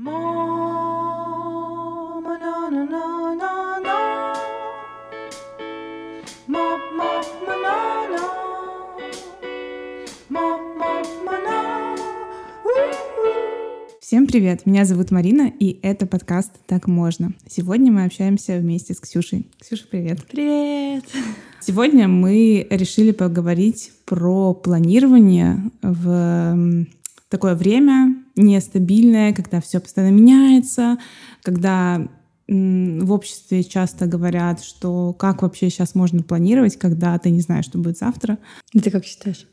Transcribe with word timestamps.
На, 0.00 0.12
на. 2.20 2.38
На. 2.38 2.76
Всем 14.00 14.28
привет! 14.28 14.66
Меня 14.66 14.84
зовут 14.84 15.10
Марина, 15.10 15.52
и 15.58 15.80
это 15.82 16.06
подкаст 16.06 16.52
«Так 16.66 16.86
можно». 16.86 17.32
Сегодня 17.48 17.90
мы 17.90 18.04
общаемся 18.04 18.56
вместе 18.58 18.94
с 18.94 19.00
Ксюшей. 19.00 19.48
Ксюша, 19.60 19.88
привет! 19.90 20.24
Привет! 20.30 21.06
Сегодня 21.60 22.06
мы 22.06 22.68
решили 22.70 23.10
поговорить 23.10 23.90
про 24.04 24.54
планирование 24.54 25.72
в 25.82 26.86
такое 27.28 27.56
время 27.56 28.17
нестабильное, 28.38 29.32
когда 29.32 29.60
все 29.60 29.80
постоянно 29.80 30.14
меняется, 30.14 30.98
когда 31.42 32.08
в 32.48 33.12
обществе 33.12 33.62
часто 33.62 34.06
говорят, 34.06 34.64
что 34.64 35.12
как 35.12 35.42
вообще 35.42 35.68
сейчас 35.68 35.94
можно 35.94 36.22
планировать, 36.22 36.78
когда 36.78 37.18
ты 37.18 37.30
не 37.30 37.40
знаешь, 37.40 37.66
что 37.66 37.76
будет 37.76 37.98
завтра. 37.98 38.38
Ты 38.72 38.90
как 38.90 39.04
считаешь? 39.04 39.46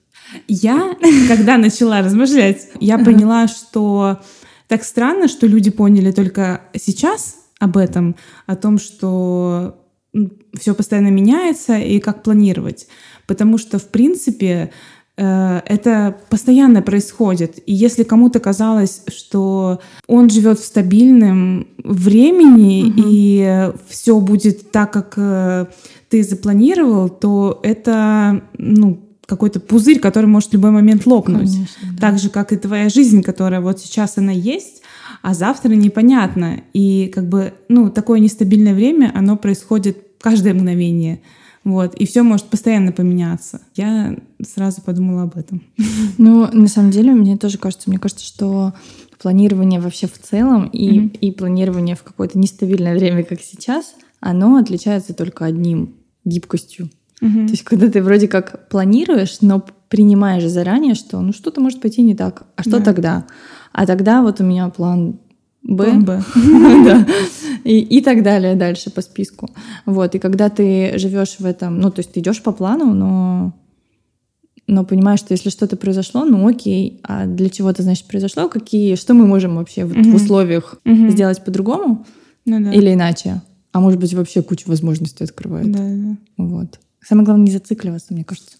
Я, 0.48 0.96
когда 1.28 1.58
начала 1.58 2.02
размышлять, 2.02 2.70
я 2.80 2.98
поняла, 2.98 3.48
что 3.48 4.22
так 4.68 4.84
странно, 4.84 5.28
что 5.28 5.46
люди 5.46 5.72
поняли 5.72 6.12
только 6.12 6.62
сейчас 6.74 7.36
об 7.60 7.76
этом, 7.78 8.16
о 8.48 8.56
том, 8.56 8.80
что 8.80 9.78
все 10.58 10.74
постоянно 10.74 11.10
меняется 11.10 11.78
и 11.78 12.00
как 12.00 12.24
планировать. 12.24 12.88
Потому 13.28 13.58
что, 13.58 13.78
в 13.78 13.90
принципе, 13.90 14.72
это 15.18 16.18
постоянно 16.30 16.82
происходит. 16.82 17.60
И 17.66 17.74
если 17.74 18.04
кому-то 18.04 18.40
казалось, 18.40 19.02
что 19.08 19.80
он 20.08 20.30
живет 20.30 20.60
в 20.60 20.66
стабильном 20.66 21.68
времени 21.84 22.84
Мгм. 22.84 23.04
и 23.08 23.72
все 23.88 24.20
будет 24.20 24.72
так, 24.72 24.92
как 24.92 25.14
э, 25.18 25.68
ты 26.10 26.24
запланировал, 26.24 27.10
то 27.10 27.60
это 27.64 28.42
ну, 28.58 29.00
какой-то 29.26 29.60
пузырь, 29.60 30.00
который 30.00 30.26
может 30.26 30.50
в 30.50 30.54
любой 30.54 30.72
момент 30.72 31.06
лопнуть. 31.06 31.52
Конечно, 31.52 31.88
да. 31.94 32.10
Так 32.10 32.20
же, 32.20 32.30
как 32.30 32.52
и 32.52 32.58
твоя 32.58 32.90
жизнь, 32.90 33.24
которая 33.24 33.62
вот 33.62 33.80
сейчас 33.80 34.18
она 34.18 34.32
есть, 34.32 34.82
а 35.22 35.34
завтра 35.34 35.70
непонятно. 35.70 36.62
И 36.74 37.12
как 37.14 37.28
бы, 37.28 37.54
ну, 37.70 37.90
такое 37.90 38.20
нестабильное 38.20 38.74
время, 38.74 39.12
оно 39.16 39.38
происходит 39.38 39.98
каждое 40.20 40.54
мгновение. 40.54 41.22
Вот, 41.66 41.94
и 41.96 42.06
все 42.06 42.22
может 42.24 42.46
постоянно 42.46 42.92
поменяться. 42.94 43.60
Я 43.76 44.16
сразу 44.42 44.82
подумала 44.82 45.24
об 45.24 45.36
этом. 45.38 45.62
Ну, 46.18 46.48
на 46.52 46.68
самом 46.70 46.92
деле, 46.92 47.12
мне 47.12 47.36
тоже 47.38 47.58
кажется, 47.58 47.90
мне 47.90 48.00
кажется, 48.00 48.24
что 48.26 48.74
планирование 49.22 49.82
вообще 49.82 50.08
в 50.08 50.18
целом 50.18 50.68
и, 50.68 51.00
Мгм. 51.00 51.08
и 51.20 51.32
планирование 51.32 51.96
в 51.98 52.04
какое-то 52.04 52.40
нестабильное 52.40 52.94
время, 52.96 53.24
как 53.24 53.42
сейчас, 53.42 53.96
оно 54.22 54.56
отличается 54.58 55.14
только 55.14 55.44
одним— 55.46 55.96
гибкостью. 56.26 56.90
То 57.20 57.26
есть, 57.28 57.64
когда 57.64 57.90
ты 57.90 58.04
вроде 58.04 58.28
как 58.28 58.70
планируешь, 58.70 59.38
но 59.42 59.64
принимаешь 59.90 60.46
заранее, 60.48 60.94
что 60.94 61.20
ну 61.22 61.34
что-то 61.34 61.60
может 61.62 61.82
пойти 61.82 62.04
не 62.04 62.14
так, 62.14 62.44
а 62.56 62.62
что 62.62 62.78
Да. 62.80 62.82
тогда? 62.84 63.26
А 63.72 63.86
тогда 63.88 64.22
вот 64.22 64.42
у 64.42 64.44
меня 64.44 64.70
план 64.70 65.20
Б, 65.68 65.94
Б. 66.00 66.24
да, 66.86 67.08
и, 67.64 67.80
и 67.80 68.02
так 68.02 68.22
далее 68.22 68.56
дальше 68.56 68.92
по 68.92 69.02
списку. 69.02 69.50
Вот, 69.86 70.14
и 70.14 70.20
когда 70.20 70.50
ты 70.50 70.98
живешь 70.98 71.38
в 71.40 71.46
этом, 71.46 71.80
ну, 71.80 71.90
то 71.90 72.00
есть 72.00 72.14
ты 72.14 72.20
идешь 72.20 72.42
по 72.42 72.52
плану, 72.52 72.94
но 72.94 73.54
но 74.68 74.84
понимаешь, 74.84 75.20
что 75.20 75.34
если 75.34 75.50
что-то 75.50 75.76
произошло, 75.76 76.26
ну 76.26 76.48
окей, 76.48 77.00
а 77.04 77.26
для 77.28 77.50
чего 77.50 77.70
это 77.70 77.84
значит 77.84 78.08
произошло, 78.08 78.50
какие, 78.50 78.96
что 78.96 79.14
мы 79.14 79.28
можем 79.28 79.56
вообще 79.58 79.86
вот 79.86 79.98
в 80.06 80.16
условиях 80.16 80.80
сделать 80.86 81.44
по-другому 81.44 82.06
Ну 82.46 82.64
да. 82.64 82.72
или 82.72 82.94
иначе, 82.94 83.42
а 83.72 83.80
может 83.80 84.00
быть 84.00 84.14
вообще 84.14 84.42
кучу 84.42 84.68
возможностей 84.68 85.24
открывает. 85.24 85.72
Да, 85.72 85.80
да. 85.80 86.18
Вот. 86.38 86.80
Самое 87.04 87.26
главное 87.26 87.46
не 87.46 87.52
зацикливаться, 87.52 88.14
мне 88.14 88.24
кажется. 88.24 88.58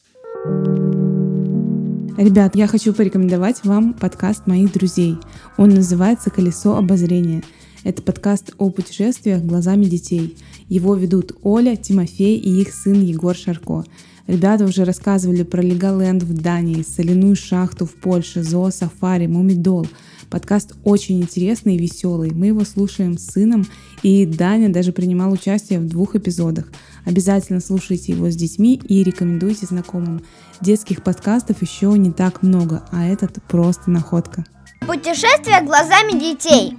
Ребят, 2.18 2.56
я 2.56 2.68
хочу 2.68 2.94
порекомендовать 2.94 3.66
вам 3.66 3.94
подкаст 3.94 4.48
моих 4.48 4.72
друзей. 4.72 5.18
Он 5.58 5.72
называется 5.72 6.30
«Колесо 6.30 6.78
обозрения». 6.78 7.44
Это 7.84 8.02
подкаст 8.02 8.54
о 8.58 8.70
путешествиях 8.70 9.44
глазами 9.44 9.84
детей. 9.84 10.38
Его 10.70 10.96
ведут 10.96 11.34
Оля, 11.44 11.76
Тимофей 11.76 12.38
и 12.38 12.62
их 12.62 12.74
сын 12.74 13.02
Егор 13.02 13.36
Шарко. 13.36 13.84
Ребята 14.28 14.64
уже 14.64 14.86
рассказывали 14.86 15.44
про 15.44 15.62
Леголенд 15.62 16.24
в 16.24 16.42
Дании, 16.42 16.84
соляную 16.84 17.36
шахту 17.36 17.86
в 17.86 17.94
Польше, 17.96 18.44
зоосафари, 18.44 19.28
мумидол. 19.28 19.86
Подкаст 20.30 20.74
очень 20.86 21.22
интересный 21.22 21.76
и 21.76 21.80
веселый. 21.80 22.32
Мы 22.32 22.48
его 22.48 22.64
слушаем 22.64 23.18
с 23.18 23.26
сыном, 23.26 23.66
и 24.04 24.26
Даня 24.26 24.70
даже 24.70 24.94
принимал 24.94 25.34
участие 25.34 25.80
в 25.80 25.88
двух 25.88 26.16
эпизодах. 26.16 26.72
Обязательно 27.06 27.60
слушайте 27.60 28.14
его 28.14 28.30
с 28.30 28.36
детьми 28.36 28.82
и 28.84 29.04
рекомендуйте 29.04 29.68
знакомым. 29.68 30.24
Детских 30.60 31.04
подкастов 31.04 31.62
еще 31.62 31.88
не 31.98 32.12
так 32.12 32.42
много, 32.42 32.84
а 32.92 33.06
этот 33.06 33.42
просто 33.44 33.92
находка. 33.92 34.44
Путешествие 34.88 35.64
глазами 35.64 36.20
детей. 36.20 36.76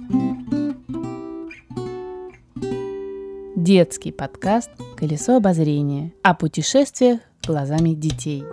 Детский 3.55 4.11
подкаст 4.11 4.69
«Колесо 4.97 5.37
обозрения» 5.37 6.13
о 6.23 6.33
путешествиях 6.33 7.19
глазами 7.45 7.93
детей. 7.93 8.43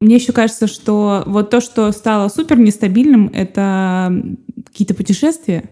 Мне 0.00 0.16
еще 0.16 0.32
кажется, 0.32 0.68
что 0.68 1.24
вот 1.26 1.50
то, 1.50 1.60
что 1.60 1.90
стало 1.90 2.28
супер 2.28 2.56
нестабильным, 2.58 3.30
это 3.34 4.12
какие-то 4.64 4.94
путешествия. 4.94 5.70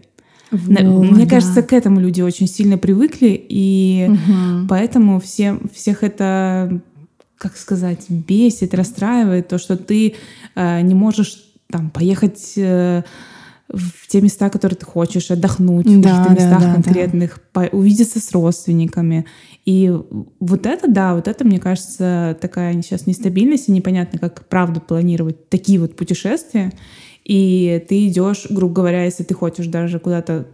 Вот, 0.51 0.69
Мне 0.69 1.25
да. 1.25 1.29
кажется, 1.35 1.61
к 1.61 1.73
этому 1.73 1.99
люди 1.99 2.21
очень 2.21 2.47
сильно 2.47 2.77
привыкли, 2.77 3.45
и 3.49 4.07
Мгм. 4.09 4.67
поэтому 4.67 5.19
все, 5.19 5.57
всех 5.73 6.03
это, 6.03 6.81
как 7.37 7.57
сказать, 7.57 8.05
бесит, 8.09 8.73
расстраивает, 8.73 9.47
то, 9.49 9.57
что 9.57 9.75
ты 9.75 10.15
э, 10.55 10.81
не 10.81 10.95
можешь 10.95 11.43
там 11.69 11.89
поехать 11.89 12.53
э, 12.55 13.03
в 13.69 14.07
те 14.07 14.21
места, 14.21 14.49
которые 14.49 14.77
ты 14.77 14.85
хочешь, 14.85 15.29
отдохнуть 15.31 15.87
в 15.87 15.99
Да, 16.01 16.09
каких-то 16.09 16.29
да, 16.29 16.35
местах 16.35 16.61
да, 16.61 16.67
да. 16.67 16.73
конкретных, 16.75 17.41
по- 17.51 17.69
увидеться 17.73 18.19
с 18.21 18.31
родственниками. 18.31 19.25
И 19.65 19.93
вот 20.39 20.65
это, 20.65 20.87
да, 20.89 21.13
вот 21.15 21.27
это, 21.27 21.43
мне 21.43 21.59
кажется, 21.59 22.37
такая 22.39 22.73
сейчас 22.81 23.05
нестабильность, 23.05 23.67
и 23.67 23.73
непонятно, 23.73 24.19
как 24.19 24.47
правда 24.47 24.79
планировать 24.79 25.49
такие 25.49 25.79
вот 25.81 25.97
путешествия. 25.97 26.71
И 27.27 27.83
ты 27.89 28.07
идешь, 28.07 28.47
грубо 28.49 28.73
говоря, 28.75 29.03
если 29.03 29.23
ты 29.23 29.33
хочешь 29.33 29.67
даже 29.67 29.99
куда-то 29.99 30.45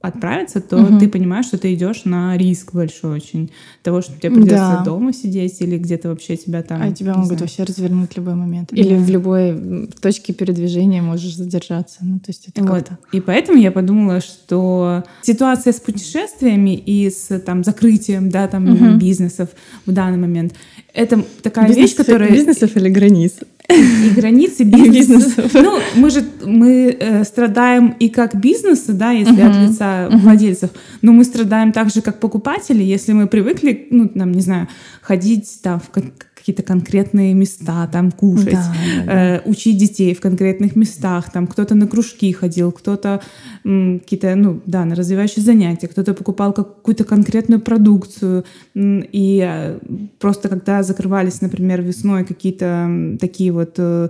отправиться, 0.00 0.60
то 0.60 0.78
Мгм. 0.78 0.98
ты 0.98 1.08
понимаешь, 1.08 1.46
что 1.46 1.58
ты 1.58 1.74
идешь 1.74 2.04
на 2.06 2.36
риск 2.36 2.72
большой 2.74 3.14
очень 3.14 3.52
того, 3.84 4.00
что 4.02 4.12
тебе 4.18 4.30
придется 4.32 4.78
Да. 4.78 4.82
дома 4.84 5.12
сидеть 5.12 5.60
или 5.60 5.78
где-то 5.78 6.08
вообще 6.08 6.36
тебя 6.36 6.62
там. 6.64 6.82
А 6.82 6.90
тебя 6.90 7.12
могут 7.12 7.26
знаю. 7.28 7.40
вообще 7.42 7.62
развернуть 7.62 8.12
в 8.12 8.16
любой 8.16 8.34
момент. 8.34 8.72
Или 8.72 8.96
Да. 8.96 9.00
в 9.04 9.08
любой 9.10 9.86
точке 10.00 10.32
передвижения 10.32 11.02
можешь 11.02 11.36
задержаться. 11.36 11.98
Ну, 12.00 12.18
то 12.18 12.30
есть 12.30 12.48
это 12.48 12.64
Вот. 12.64 12.88
И 13.12 13.20
поэтому 13.20 13.58
я 13.58 13.70
подумала, 13.70 14.20
что 14.20 15.04
ситуация 15.22 15.72
с 15.72 15.78
путешествиями 15.78 16.74
и 16.74 17.08
с 17.08 17.38
там 17.38 17.62
закрытием, 17.62 18.28
да, 18.28 18.48
там 18.48 18.64
Мгм. 18.64 18.98
бизнесов 18.98 19.50
в 19.86 19.92
данный 19.92 20.18
момент, 20.18 20.54
это 20.94 21.22
такая 21.42 21.68
вещь, 21.68 21.76
Бизнесов- 21.76 22.06
которая 22.06 22.30
Бизнесов 22.32 22.76
или 22.76 22.88
границ? 22.88 23.34
И 23.72 24.10
границы 24.10 24.64
бизнеса. 24.64 25.48
Ну, 25.54 25.78
мы 25.94 26.10
же 26.10 26.24
мы 26.44 26.96
э, 26.98 27.24
страдаем 27.24 27.94
и 27.98 28.08
как 28.08 28.34
бизнесы, 28.34 28.92
да, 28.92 29.10
если 29.10 29.40
от 29.40 29.56
лица 29.56 30.08
владельцев, 30.10 30.70
но 31.02 31.12
мы 31.12 31.24
страдаем 31.24 31.72
также 31.72 32.02
как 32.02 32.20
покупатели, 32.20 32.82
если 32.82 33.12
мы 33.12 33.26
привыкли, 33.26 33.86
ну, 33.90 34.08
там, 34.08 34.32
не 34.32 34.40
знаю, 34.40 34.68
ходить 35.00 35.60
там 35.62 35.80
в 35.80 35.88
какие-то 36.42 36.64
конкретные 36.64 37.34
места, 37.34 37.86
там 37.86 38.10
кушать, 38.10 38.54
Да, 38.54 38.74
да, 38.74 39.04
да. 39.06 39.36
э, 39.36 39.42
учить 39.44 39.78
детей 39.78 40.12
в 40.12 40.20
конкретных 40.20 40.74
местах, 40.74 41.30
там 41.30 41.46
кто-то 41.46 41.76
на 41.76 41.86
кружки 41.86 42.32
ходил, 42.32 42.72
кто-то 42.72 43.22
какие-то, 43.62 44.34
ну, 44.34 44.60
да, 44.66 44.84
на 44.84 44.96
развивающие 44.96 45.44
занятия, 45.44 45.86
кто-то 45.86 46.14
покупал 46.14 46.52
какую-то 46.52 47.04
конкретную 47.04 47.60
продукцию, 47.60 48.44
и 48.74 49.48
э, 49.48 49.78
просто 50.18 50.48
когда 50.48 50.82
закрывались, 50.82 51.40
например, 51.42 51.80
весной 51.80 52.24
какие-то 52.24 53.16
такие 53.20 53.52
вот 53.52 53.74
э, 53.78 54.08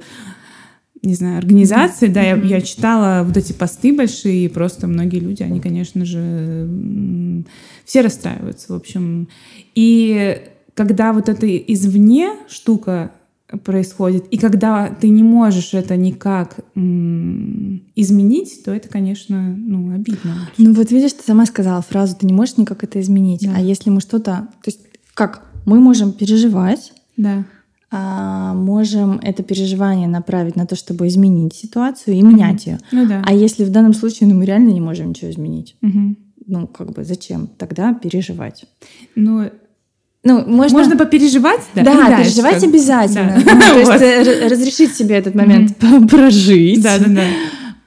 не 1.03 1.15
знаю, 1.15 1.37
организации, 1.39 2.07
да, 2.07 2.23
я, 2.23 2.37
я 2.37 2.61
читала 2.63 3.25
вот 3.25 3.37
эти 3.37 3.53
посты 3.53 3.93
большие, 3.93 4.47
и 4.47 4.49
просто 4.49 4.87
многие 4.87 5.19
люди, 5.19 5.43
они, 5.43 5.61
конечно 5.61 6.07
же, 6.07 7.45
все 7.85 8.01
расстраиваются, 8.01 8.73
в 8.73 8.77
общем. 8.77 9.29
И 9.75 10.41
когда 10.75 11.13
вот 11.13 11.29
это 11.29 11.47
извне 11.57 12.31
штука 12.49 13.13
происходит, 13.65 14.25
и 14.31 14.39
когда 14.39 14.89
ты 14.89 15.09
не 15.11 15.23
можешь 15.23 15.75
это 15.75 15.97
никак 15.97 16.61
изменить, 17.95 18.63
то 18.65 18.73
это, 18.73 18.89
конечно, 18.89 19.55
ну, 19.57 19.95
обидно. 19.95 20.49
Ну 20.59 20.73
вот 20.73 20.91
видишь, 20.91 21.13
ты 21.13 21.23
сама 21.23 21.47
сказала 21.47 21.83
фразу, 21.83 22.17
ты 22.19 22.27
не 22.27 22.33
можешь 22.33 22.57
никак 22.57 22.83
это 22.85 23.01
изменить. 23.01 23.43
Да. 23.45 23.53
А 23.57 23.61
если 23.61 23.91
мы 23.91 24.01
что-то... 24.01 24.49
То 24.63 24.71
есть 24.71 24.81
как? 25.15 25.45
Мы 25.67 25.79
можем 25.81 26.13
переживать, 26.13 26.93
Да. 27.17 27.45
а, 27.91 28.55
можем 28.55 29.19
это 29.23 29.43
переживание 29.43 30.09
направить 30.09 30.57
на 30.57 30.67
то, 30.67 30.75
чтобы 30.75 31.07
изменить 31.07 31.55
ситуацию 31.55 32.17
и 32.17 32.23
менять 32.23 32.67
ее. 32.67 32.79
Ну 32.91 33.07
да. 33.07 33.23
А 33.27 33.35
если 33.35 33.65
в 33.65 33.71
данном 33.71 33.93
случае 33.95 34.29
ну, 34.29 34.35
мы 34.37 34.47
реально 34.47 34.71
не 34.71 34.81
можем 34.81 35.11
ничего 35.11 35.31
изменить, 35.31 35.77
Мгм. 35.83 36.17
ну 36.47 36.67
как 36.67 36.93
бы 36.93 37.05
зачем 37.05 37.49
тогда 37.59 37.93
переживать? 37.95 38.65
Ну, 39.15 39.51
Ну, 40.25 40.45
можно, 40.47 40.79
можно 40.79 40.97
попереживать, 40.97 41.61
да? 41.75 41.83
да, 41.83 41.95
дальше 42.09 42.31
переживать 42.31 42.63
обязательно. 42.63 43.43
Да. 43.45 43.55
Ну, 43.55 43.61
то 43.61 43.79
есть 43.79 43.91
Вот. 43.91 44.01
э, 44.01 44.49
разрешить 44.49 44.95
себе 44.95 45.17
этот 45.17 45.35
момент 45.35 45.77
прожить. 46.09 46.81
Да, 46.83 46.99
да, 46.99 47.07
да. 47.09 47.23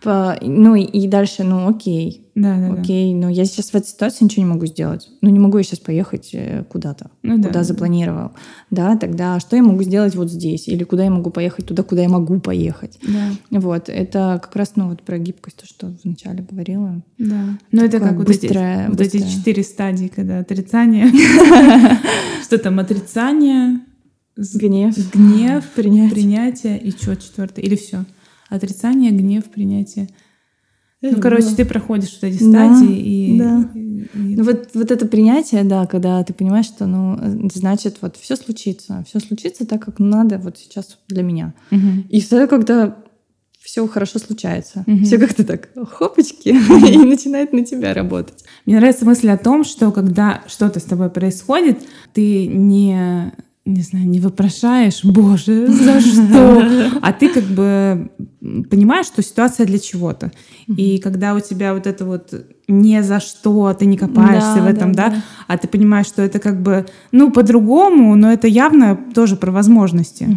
По- 0.05 0.37
Ну 0.41 0.75
и- 0.75 1.07
дальше, 1.07 1.43
ну 1.43 1.67
окей, 1.67 2.29
Да, 2.35 2.55
да, 2.55 2.75
да. 2.75 2.81
окей, 2.81 3.13
но 3.15 3.27
я 3.29 3.43
сейчас 3.45 3.71
в 3.71 3.75
этой 3.75 3.87
ситуации 3.87 4.23
ничего 4.25 4.43
не 4.45 4.49
могу 4.53 4.65
сделать. 4.67 5.09
Ну 5.21 5.29
не 5.29 5.39
могу 5.39 5.57
я 5.57 5.63
сейчас 5.63 5.79
поехать 5.79 6.29
э, 6.33 6.63
куда-то, 6.69 7.09
Ну 7.23 7.37
да. 7.39 7.47
куда 7.47 7.63
запланировал. 7.63 8.31
Да, 8.69 8.95
тогда 8.97 9.39
что 9.39 9.55
я 9.55 9.63
могу 9.63 9.81
сделать 9.83 10.15
вот 10.15 10.31
здесь? 10.31 10.67
Или 10.67 10.83
куда 10.83 11.03
я 11.05 11.09
могу 11.11 11.29
поехать 11.31 11.65
туда, 11.65 11.81
куда 11.83 12.03
я 12.03 12.09
могу 12.09 12.39
поехать? 12.39 12.99
Да, 13.01 13.59
Вот, 13.59 13.89
это 13.89 14.39
как 14.41 14.55
раз, 14.55 14.73
ну 14.75 14.89
вот 14.89 15.01
про 15.01 15.17
гибкость, 15.17 15.57
то, 15.57 15.65
что 15.65 15.91
вначале 16.03 16.45
говорила. 16.49 17.01
да. 17.17 17.57
Но 17.71 17.83
это 17.83 17.99
как 17.99 18.15
вот 18.17 18.27
быстрое- 18.29 18.83
эти, 18.83 18.89
вот 18.91 19.01
эти 19.01 19.17
четыре 19.27 19.63
стадии, 19.63 20.07
когда 20.15 20.39
отрицание, 20.39 21.07
что 22.43 22.57
там 22.57 22.79
отрицание, 22.79 23.79
Гнев, 24.37 24.95
гнев, 25.13 25.63
принятие 25.75 26.77
и 26.77 26.91
что 26.91 27.15
четвертое? 27.15 27.61
Или 27.61 27.75
все? 27.77 28.03
Отрицание, 28.49 29.11
гнев, 29.11 29.45
принятие. 29.45 30.07
Ну, 31.01 31.09
Это 31.11 31.21
короче, 31.21 31.47
было. 31.47 31.55
ты 31.57 31.65
проходишь 31.65 32.17
вот 32.21 32.23
эти 32.23 32.43
Да, 32.43 32.75
стадии 32.75 32.97
и, 32.97 33.37
да. 33.39 33.69
и- 33.75 34.35
Ну, 34.35 34.43
вот, 34.43 34.69
вот 34.73 34.91
это 34.91 35.05
принятие, 35.07 35.63
да, 35.63 35.85
когда 35.85 36.23
ты 36.23 36.33
понимаешь, 36.33 36.65
что, 36.65 36.85
ну, 36.87 37.15
э, 37.19 37.49
значит, 37.53 37.97
вот 38.01 38.17
все 38.17 38.35
случится, 38.35 39.03
все 39.07 39.19
случится 39.19 39.65
так, 39.67 39.83
как 39.85 39.99
надо 39.99 40.37
вот 40.37 40.57
сейчас 40.57 40.97
для 41.07 41.21
меня. 41.23 41.53
Мгм. 41.71 42.05
И 42.09 42.21
тогда, 42.21 42.47
когда 42.47 42.97
все 43.59 43.87
хорошо 43.87 44.19
случается, 44.19 44.83
Мгм. 44.87 45.03
все 45.05 45.17
как-то 45.17 45.43
так 45.43 45.69
хопочки 45.89 46.49
и 46.93 46.97
начинает 46.97 47.51
на 47.51 47.65
тебя 47.65 47.93
работать. 47.93 48.43
Мне 48.65 48.77
нравится 48.77 49.05
мысль 49.05 49.29
о 49.29 49.37
том, 49.37 49.63
что 49.63 49.91
когда 49.91 50.43
что-то 50.47 50.79
с 50.79 50.83
тобой 50.83 51.09
происходит, 51.09 51.79
ты 52.13 52.47
не 52.47 53.31
не 53.65 53.81
знаю, 53.81 54.07
не 54.07 54.19
вопрошаешь, 54.19 55.03
боже, 55.03 55.67
за 55.67 55.99
что? 55.99 56.91
А 57.01 57.11
ты 57.13 57.29
как 57.29 57.43
бы 57.45 58.11
понимаешь, 58.69 59.07
что 59.07 59.23
ситуация 59.23 59.65
для 59.65 59.79
чего-то. 59.79 60.31
И 60.67 60.99
когда 60.99 61.33
у 61.33 61.39
тебя 61.39 61.73
вот 61.73 61.87
это 61.87 62.05
вот 62.05 62.33
не 62.67 63.01
за 63.01 63.19
что, 63.19 63.73
ты 63.73 63.85
не 63.87 63.97
копаешься 63.97 64.55
Да, 64.57 64.61
в 64.61 64.65
этом, 64.67 64.91
да, 64.91 65.09
да, 65.09 65.15
да. 65.15 65.21
а 65.47 65.57
ты 65.57 65.67
понимаешь, 65.67 66.05
что 66.05 66.21
это 66.21 66.39
как 66.39 66.61
бы, 66.61 66.85
ну, 67.11 67.31
по-другому, 67.31 68.15
но 68.15 68.31
это 68.31 68.47
явно 68.47 68.99
тоже 69.15 69.35
про 69.35 69.51
возможности. 69.51 70.27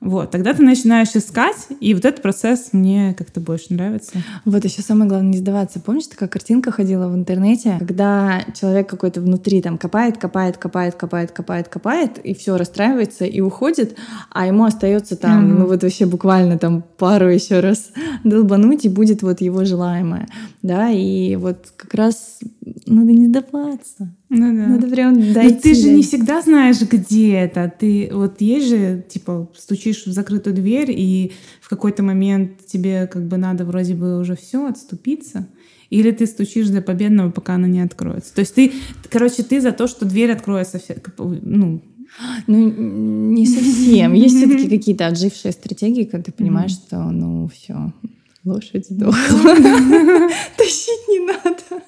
Вот, 0.00 0.30
тогда 0.30 0.54
ты 0.54 0.62
начинаешь 0.62 1.08
искать, 1.14 1.66
и 1.80 1.92
вот 1.92 2.04
этот 2.04 2.22
процесс 2.22 2.68
мне 2.72 3.14
как-то 3.18 3.40
больше 3.40 3.74
нравится. 3.74 4.22
Вот 4.44 4.64
еще 4.64 4.80
самое 4.80 5.08
главное 5.08 5.32
не 5.32 5.38
сдаваться. 5.38 5.80
Помнишь, 5.80 6.06
такая 6.06 6.28
картинка 6.28 6.70
ходила 6.70 7.08
в 7.08 7.16
интернете, 7.16 7.76
когда 7.80 8.44
человек 8.54 8.88
какой-то 8.88 9.20
внутри 9.20 9.60
там 9.60 9.76
копает, 9.76 10.16
копает, 10.16 10.56
копает, 10.56 10.94
копает, 10.94 11.32
копает, 11.32 11.68
копает, 11.68 12.18
и 12.22 12.32
все 12.34 12.56
расстраивается 12.56 13.24
и 13.24 13.40
уходит, 13.40 13.96
а 14.30 14.46
ему 14.46 14.64
остается 14.64 15.16
там, 15.16 15.48
Мгм. 15.48 15.58
ну 15.58 15.66
вот 15.66 15.82
вообще 15.82 16.06
буквально 16.06 16.58
там 16.58 16.84
пару 16.96 17.28
еще 17.28 17.58
раз 17.58 17.90
долбануть, 18.22 18.84
и 18.84 18.88
будет 18.88 19.22
вот 19.22 19.40
его 19.40 19.64
желаемое. 19.64 20.28
Да, 20.62 20.90
и 20.90 21.34
вот 21.36 21.72
как 21.76 21.94
раз 21.94 22.38
надо 22.86 23.10
не 23.12 23.26
сдаваться. 23.28 24.14
Ну 24.28 24.54
да. 24.54 24.66
Надо 24.68 24.86
прям 24.88 25.14
Но 25.14 25.32
дойти. 25.34 25.54
ты 25.60 25.74
же 25.74 25.88
не 25.90 26.02
всегда 26.02 26.42
знаешь, 26.42 26.80
где 26.82 27.32
это. 27.32 27.72
Ты 27.78 28.10
вот 28.12 28.40
есть 28.42 28.68
же, 28.68 29.02
типа, 29.08 29.48
стучишь 29.56 29.87
в 30.06 30.10
закрытую 30.12 30.54
дверь, 30.54 30.90
и 30.90 31.32
в 31.60 31.68
какой-то 31.68 32.02
момент 32.02 32.66
тебе 32.66 33.06
как 33.06 33.26
бы 33.26 33.36
надо 33.36 33.64
вроде 33.64 33.94
бы 33.94 34.18
уже 34.18 34.36
все 34.36 34.66
отступиться. 34.66 35.48
Или 35.90 36.10
ты 36.10 36.26
стучишь 36.26 36.68
до 36.68 36.82
победного, 36.82 37.30
пока 37.30 37.54
она 37.54 37.66
не 37.66 37.80
откроется. 37.80 38.34
То 38.34 38.40
есть 38.40 38.54
ты, 38.54 38.72
короче, 39.10 39.42
ты 39.42 39.60
за 39.60 39.72
то, 39.72 39.86
что 39.86 40.04
дверь 40.04 40.32
откроется, 40.32 40.80
ну, 41.42 41.82
Ну, 42.46 42.70
не 43.32 43.46
совсем. 43.46 44.12
Есть 44.12 44.36
все-таки 44.36 44.68
какие-то 44.68 45.06
отжившие 45.06 45.52
стратегии, 45.52 46.04
когда 46.04 46.24
ты 46.24 46.32
понимаешь, 46.32 46.72
что 46.72 47.10
ну 47.10 47.48
все, 47.48 47.92
лошадь 48.48 48.86
сдохла. 48.86 49.14
Тащить 50.56 51.08
не 51.08 51.26
надо. 51.26 51.82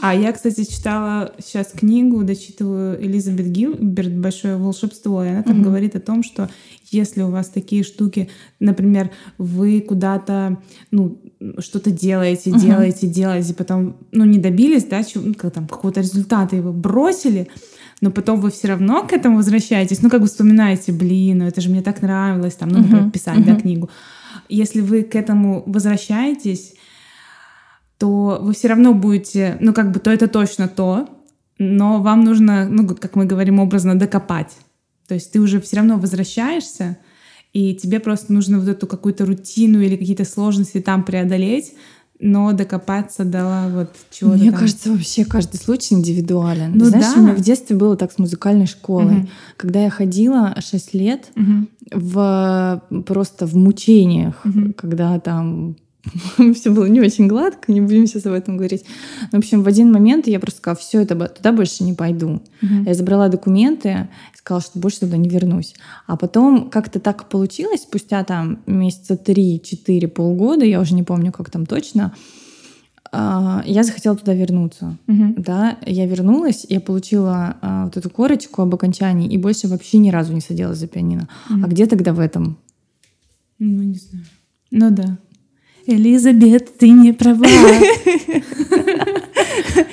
А 0.00 0.14
я, 0.14 0.32
кстати, 0.32 0.64
читала 0.64 1.32
сейчас 1.42 1.68
книгу, 1.68 2.22
дочитываю 2.24 3.02
Элизабет 3.02 3.46
Гилберт 3.50 4.12
«Большое 4.14 4.56
волшебство», 4.56 5.24
и 5.24 5.28
она 5.28 5.42
там 5.42 5.62
говорит 5.62 5.96
о 5.96 6.00
том, 6.00 6.22
что 6.22 6.50
если 6.90 7.22
у 7.22 7.30
вас 7.30 7.48
такие 7.48 7.82
штуки, 7.84 8.28
например, 8.60 9.10
вы 9.38 9.80
куда-то, 9.80 10.58
ну, 10.90 11.18
что-то 11.58 11.90
делаете, 11.90 12.50
делаете, 12.52 13.06
делаете, 13.06 13.54
потом, 13.54 13.96
ну, 14.12 14.24
не 14.26 14.38
добились, 14.38 14.84
да, 14.84 15.02
чего- 15.02 15.24
ну, 15.24 15.34
там, 15.50 15.66
какого-то 15.66 16.00
результата, 16.02 16.54
его 16.54 16.72
бросили, 16.72 17.48
но 18.02 18.10
потом 18.10 18.40
вы 18.40 18.50
все 18.50 18.68
равно 18.68 19.06
к 19.06 19.12
этому 19.14 19.36
возвращаетесь, 19.36 20.02
ну, 20.02 20.10
как 20.10 20.20
бы 20.20 20.26
вспоминаете, 20.26 20.92
блин, 20.92 21.38
ну, 21.38 21.46
это 21.46 21.60
же 21.62 21.70
мне 21.70 21.80
так 21.82 22.02
нравилось, 22.02 22.54
там, 22.54 22.68
ну, 22.68 22.78
например, 22.80 23.10
писать, 23.10 23.44
да, 23.46 23.54
книгу. 23.56 23.88
Если 24.48 24.80
вы 24.80 25.02
к 25.02 25.14
этому 25.14 25.62
возвращаетесь, 25.66 26.74
то 27.98 28.38
вы 28.40 28.52
все 28.52 28.68
равно 28.68 28.92
будете, 28.94 29.56
ну 29.60 29.72
как 29.72 29.92
бы 29.92 30.00
то 30.00 30.10
это 30.10 30.28
точно 30.28 30.68
то, 30.68 31.08
но 31.58 32.00
вам 32.00 32.24
нужно, 32.24 32.68
ну 32.68 32.86
как 32.88 33.16
мы 33.16 33.24
говорим 33.24 33.60
образно, 33.60 33.98
докопать. 33.98 34.56
То 35.06 35.14
есть 35.14 35.32
ты 35.32 35.40
уже 35.40 35.60
все 35.60 35.76
равно 35.76 35.98
возвращаешься, 35.98 36.98
и 37.52 37.74
тебе 37.74 38.00
просто 38.00 38.32
нужно 38.32 38.58
вот 38.58 38.68
эту 38.68 38.86
какую-то 38.86 39.26
рутину 39.26 39.80
или 39.80 39.96
какие-то 39.96 40.24
сложности 40.24 40.80
там 40.80 41.04
преодолеть, 41.04 41.74
но 42.20 42.52
докопаться 42.52 43.24
до 43.24 43.68
вот 43.70 43.90
чего-то 44.10 44.38
Мне 44.38 44.50
там. 44.50 44.60
кажется, 44.60 44.90
вообще 44.92 45.24
каждый 45.24 45.56
случай 45.56 45.94
индивидуален. 45.94 46.72
Ну 46.74 46.84
Знаешь, 46.86 47.06
да. 47.14 47.20
у 47.20 47.22
меня 47.22 47.34
в 47.34 47.40
детстве 47.40 47.76
было 47.76 47.96
так 47.96 48.12
с 48.12 48.18
музыкальной 48.18 48.66
школой. 48.66 49.14
Мгм. 49.14 49.28
Когда 49.56 49.82
я 49.82 49.90
ходила 49.90 50.54
6 50.60 50.94
лет 50.94 51.26
Мгм. 51.34 51.68
в 51.92 52.82
просто 53.06 53.46
в 53.46 53.54
мучениях, 53.56 54.40
Мгм. 54.44 54.72
когда 54.74 55.18
там 55.20 55.76
все 56.54 56.70
было 56.70 56.86
не 56.86 57.00
очень 57.00 57.26
гладко, 57.26 57.72
не 57.72 57.80
будем 57.80 58.06
сейчас 58.06 58.26
об 58.26 58.32
этом 58.32 58.56
говорить. 58.56 58.84
В 59.32 59.36
общем, 59.36 59.62
в 59.62 59.68
один 59.68 59.92
момент 59.92 60.26
я 60.26 60.40
просто 60.40 60.58
сказала, 60.58 60.78
все 60.78 61.00
это 61.00 61.28
туда 61.28 61.52
больше 61.52 61.84
не 61.84 61.92
пойду. 61.92 62.42
Мгм. 62.60 62.84
Я 62.84 62.94
забрала 62.94 63.28
документы, 63.28 64.08
сказала, 64.36 64.62
что 64.62 64.78
больше 64.78 65.00
туда 65.00 65.16
не 65.16 65.28
вернусь. 65.28 65.74
А 66.06 66.16
потом 66.16 66.70
как-то 66.70 67.00
так 67.00 67.28
получилось, 67.28 67.82
спустя 67.82 68.24
там 68.24 68.60
месяца 68.66 69.16
три-четыре, 69.16 70.08
полгода, 70.08 70.64
я 70.64 70.80
уже 70.80 70.94
не 70.94 71.02
помню, 71.02 71.32
как 71.32 71.50
там 71.50 71.66
точно, 71.66 72.14
а, 73.16 73.62
я 73.64 73.84
захотела 73.84 74.16
туда 74.16 74.34
вернуться. 74.34 74.96
Мгм. 75.06 75.34
Да, 75.38 75.78
я 75.86 76.06
вернулась, 76.06 76.66
я 76.68 76.80
получила 76.80 77.56
а, 77.62 77.84
вот 77.84 77.96
эту 77.96 78.10
корочку 78.10 78.62
об 78.62 78.74
окончании 78.74 79.28
и 79.28 79.38
больше 79.38 79.68
вообще 79.68 79.98
ни 79.98 80.10
разу 80.10 80.32
не 80.32 80.40
садилась 80.40 80.78
за 80.78 80.88
пианино. 80.88 81.28
Мгм. 81.48 81.64
А 81.64 81.68
где 81.68 81.86
тогда 81.86 82.12
в 82.12 82.18
этом? 82.18 82.58
Ну, 83.60 83.82
не 83.82 83.94
знаю. 83.94 84.24
Ну 84.72 84.90
да. 84.90 85.18
Элизабет, 85.86 86.78
ты 86.78 86.90
не 86.90 87.12
права. 87.12 87.46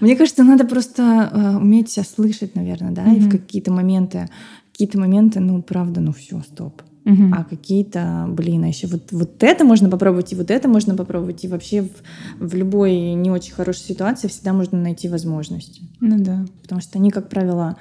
Мне 0.00 0.16
кажется, 0.16 0.44
надо 0.44 0.64
просто 0.64 1.30
э, 1.32 1.56
уметь 1.56 1.90
себя 1.90 2.04
слышать, 2.04 2.54
наверное, 2.54 2.92
да, 2.92 3.12
и 3.12 3.18
в 3.18 3.28
какие-то 3.28 3.72
моменты, 3.72 4.28
какие-то 4.72 4.98
моменты, 4.98 5.40
ну, 5.40 5.60
правда, 5.62 6.00
ну 6.00 6.12
все, 6.12 6.40
стоп. 6.40 6.82
Мгм. 7.04 7.34
А 7.34 7.44
какие-то, 7.44 8.26
блин, 8.28 8.64
а 8.64 8.68
еще 8.68 8.86
вот, 8.86 9.10
вот 9.10 9.42
это 9.42 9.64
можно 9.64 9.88
попробовать, 9.88 10.32
и 10.32 10.36
вот 10.36 10.50
это 10.50 10.68
можно 10.68 10.94
попробовать, 10.94 11.44
и 11.44 11.48
вообще 11.48 11.82
в, 11.82 11.90
в 12.38 12.54
любой 12.54 13.14
не 13.14 13.30
очень 13.30 13.52
хорошей 13.52 13.84
ситуации 13.84 14.28
всегда 14.28 14.52
можно 14.52 14.80
найти 14.80 15.08
возможности. 15.08 15.82
Ну 16.00 16.18
да. 16.18 16.44
Потому 16.62 16.80
что 16.80 16.98
они, 16.98 17.10
как 17.10 17.28
правило, 17.28 17.76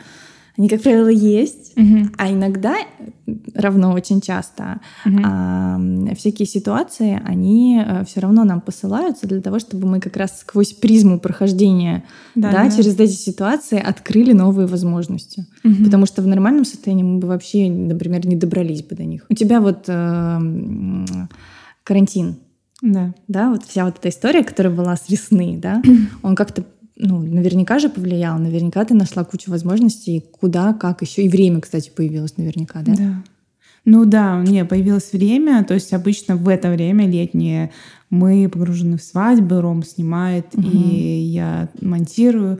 они, 0.60 0.68
как 0.68 0.82
правило, 0.82 1.08
есть, 1.08 1.72
Мгм. 1.78 2.12
а 2.18 2.30
иногда, 2.30 2.76
равно 3.56 3.94
очень 3.94 4.20
часто, 4.20 4.82
Мгм. 5.06 5.24
а, 5.26 5.80
всякие 6.16 6.46
ситуации, 6.46 7.22
они 7.26 7.82
все 8.06 8.20
равно 8.20 8.44
нам 8.44 8.60
посылаются 8.60 9.26
для 9.26 9.40
того, 9.42 9.60
чтобы 9.60 9.88
мы 9.88 10.02
как 10.02 10.18
раз 10.18 10.42
сквозь 10.42 10.74
призму 10.74 11.18
прохождения 11.18 12.04
Да, 12.36 12.52
да, 12.52 12.64
да. 12.66 12.72
через 12.72 13.00
эти 13.00 13.14
ситуации 13.14 13.80
открыли 13.80 14.34
новые 14.34 14.68
возможности. 14.68 15.46
Мгм. 15.64 15.86
Потому 15.86 16.06
что 16.06 16.22
в 16.22 16.28
нормальном 16.28 16.66
состоянии 16.66 17.04
мы 17.04 17.20
бы 17.20 17.30
вообще, 17.30 17.70
например, 17.72 18.28
не 18.28 18.36
добрались 18.36 18.84
бы 18.84 18.98
до 18.98 19.06
них. 19.06 19.26
У 19.30 19.34
тебя 19.36 19.62
вот 19.62 19.86
э, 19.88 20.40
карантин, 21.86 22.36
Да. 22.82 23.14
да, 23.30 23.50
вот 23.50 23.64
вся 23.64 23.86
вот 23.86 23.96
эта 24.00 24.10
история, 24.10 24.44
которая 24.44 24.74
была 24.74 24.98
с 24.98 25.10
весны, 25.10 25.58
да, 25.62 25.82
он 26.22 26.36
как-то 26.36 26.66
ну, 27.00 27.20
наверняка 27.22 27.80
же 27.80 27.90
повлиял, 27.90 28.38
наверняка 28.38 28.84
ты 28.86 28.94
нашла 28.94 29.24
кучу 29.24 29.50
возможностей, 29.50 30.24
куда, 30.40 30.74
как 30.74 31.02
еще 31.02 31.24
и 31.24 31.30
время, 31.30 31.62
кстати, 31.62 31.90
появилось 31.96 32.38
наверняка, 32.38 32.82
да? 32.82 32.94
Да. 32.94 33.24
Ну 33.86 34.06
да, 34.06 34.44
не, 34.44 34.66
появилось 34.66 35.14
время, 35.14 35.64
то 35.64 35.74
есть 35.74 35.94
обычно 35.94 36.36
в 36.36 36.48
это 36.50 36.70
время 36.70 37.08
летнее 37.08 37.72
мы 38.10 38.50
погружены 38.50 38.98
в 38.98 39.02
свадьбы, 39.02 39.62
Ром 39.62 39.84
снимает, 39.84 40.54
Мгм. 40.54 40.70
и 40.70 41.20
я 41.22 41.70
монтирую. 41.82 42.60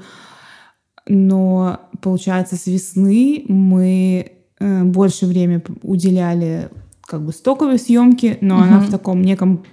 Но 1.08 1.82
получается, 2.02 2.56
с 2.56 2.68
весны 2.68 3.44
мы 3.48 4.32
э, 4.60 4.84
больше 4.84 5.26
время 5.26 5.62
уделяли 5.84 6.70
как 7.02 7.26
бы 7.26 7.34
стоковой 7.34 7.80
съемке, 7.80 8.38
но 8.42 8.62
она 8.62 8.80
в 8.80 8.90
таком 8.90 9.22
неком... 9.22 9.64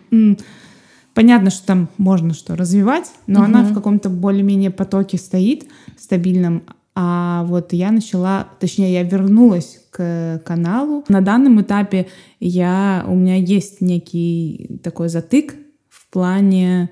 Понятно, 1.16 1.48
что 1.48 1.66
там 1.66 1.88
можно 1.96 2.34
что 2.34 2.56
развивать, 2.56 3.10
но 3.26 3.42
она 3.42 3.62
в 3.62 3.72
каком-то 3.72 4.10
более-менее 4.10 4.70
потоке 4.70 5.16
стоит, 5.16 5.66
стабильном. 5.98 6.64
А 6.94 7.44
вот 7.44 7.72
я 7.72 7.90
начала, 7.90 8.48
точнее, 8.60 8.92
я 8.92 9.02
вернулась 9.02 9.80
к 9.90 10.42
каналу. 10.44 11.06
На 11.08 11.22
данном 11.22 11.62
этапе 11.62 12.08
я, 12.38 13.02
у 13.08 13.14
меня 13.14 13.36
есть 13.36 13.80
некий 13.80 14.78
такой 14.84 15.08
затык 15.08 15.54
в 15.88 16.06
плане 16.10 16.90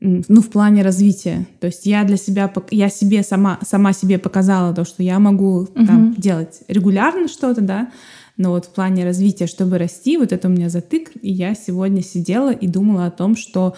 ну, 0.00 0.42
в 0.42 0.50
плане 0.50 0.82
развития. 0.82 1.46
То 1.60 1.68
есть 1.68 1.86
я 1.86 2.02
для 2.02 2.16
себя, 2.16 2.52
я 2.72 2.88
себе 2.88 3.22
сама, 3.22 3.60
сама 3.62 3.92
себе 3.92 4.18
показала 4.18 4.74
то, 4.74 4.84
что 4.84 5.04
я 5.04 5.20
могу 5.20 5.66
там 5.66 6.14
делать 6.18 6.62
регулярно 6.66 7.28
что-то, 7.28 7.60
да, 7.60 7.88
но 8.36 8.50
вот 8.50 8.66
в 8.66 8.70
плане 8.70 9.04
развития, 9.04 9.46
чтобы 9.46 9.78
расти, 9.78 10.16
вот 10.16 10.32
это 10.32 10.48
у 10.48 10.50
меня 10.50 10.68
затык, 10.68 11.10
и 11.20 11.30
я 11.30 11.54
сегодня 11.54 12.02
сидела 12.02 12.52
и 12.52 12.66
думала 12.66 13.06
о 13.06 13.10
том, 13.10 13.36
что 13.36 13.74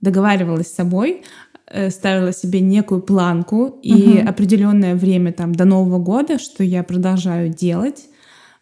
договаривалась 0.00 0.68
с 0.68 0.74
собой, 0.74 1.22
э, 1.66 1.90
ставила 1.90 2.32
себе 2.32 2.60
некую 2.60 3.02
планку 3.02 3.78
и 3.82 4.18
определенное 4.18 4.94
время 4.94 5.32
там 5.32 5.54
до 5.54 5.64
Нового 5.64 5.98
года, 5.98 6.38
что 6.38 6.62
я 6.64 6.82
продолжаю 6.82 7.48
делать, 7.48 8.06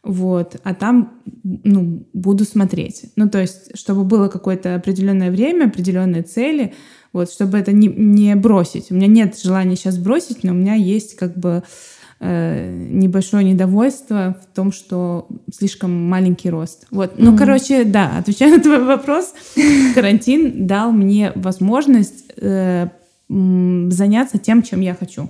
вот, 0.02 0.56
а 0.64 0.74
там, 0.74 1.20
ну, 1.44 2.04
буду 2.12 2.44
смотреть. 2.44 3.12
Ну, 3.14 3.28
то 3.28 3.40
есть, 3.40 3.78
чтобы 3.78 4.02
было 4.02 4.28
какое-то 4.28 4.74
определенное 4.74 5.30
время, 5.30 5.66
определенные 5.66 6.22
цели, 6.22 6.74
вот, 7.12 7.30
чтобы 7.30 7.58
это 7.58 7.72
не, 7.72 7.86
не 7.86 8.34
бросить. 8.34 8.90
У 8.90 8.94
меня 8.94 9.06
нет 9.06 9.38
желания 9.38 9.76
сейчас 9.76 9.98
бросить, 9.98 10.42
но 10.42 10.52
у 10.52 10.56
меня 10.56 10.74
есть 10.74 11.14
как 11.14 11.36
бы 11.38 11.62
э, 11.62 11.62
небольшое 12.26 13.44
недовольство 13.44 14.36
в 14.42 14.54
том, 14.54 14.70
что 14.72 15.26
слишком 15.52 16.08
маленький 16.08 16.50
рост. 16.50 16.86
Вот. 16.90 17.14
Ну, 17.18 17.36
короче, 17.36 17.84
да, 17.84 18.12
отвечая 18.18 18.56
на 18.56 18.62
твой 18.62 18.84
вопрос, 18.84 19.34
карантин 19.94 20.66
дал 20.66 20.92
мне 20.92 21.32
возможность 21.34 22.26
э, 22.36 22.88
заняться 23.28 24.38
тем, 24.38 24.62
чем 24.62 24.80
я 24.80 24.94
хочу. 24.94 25.28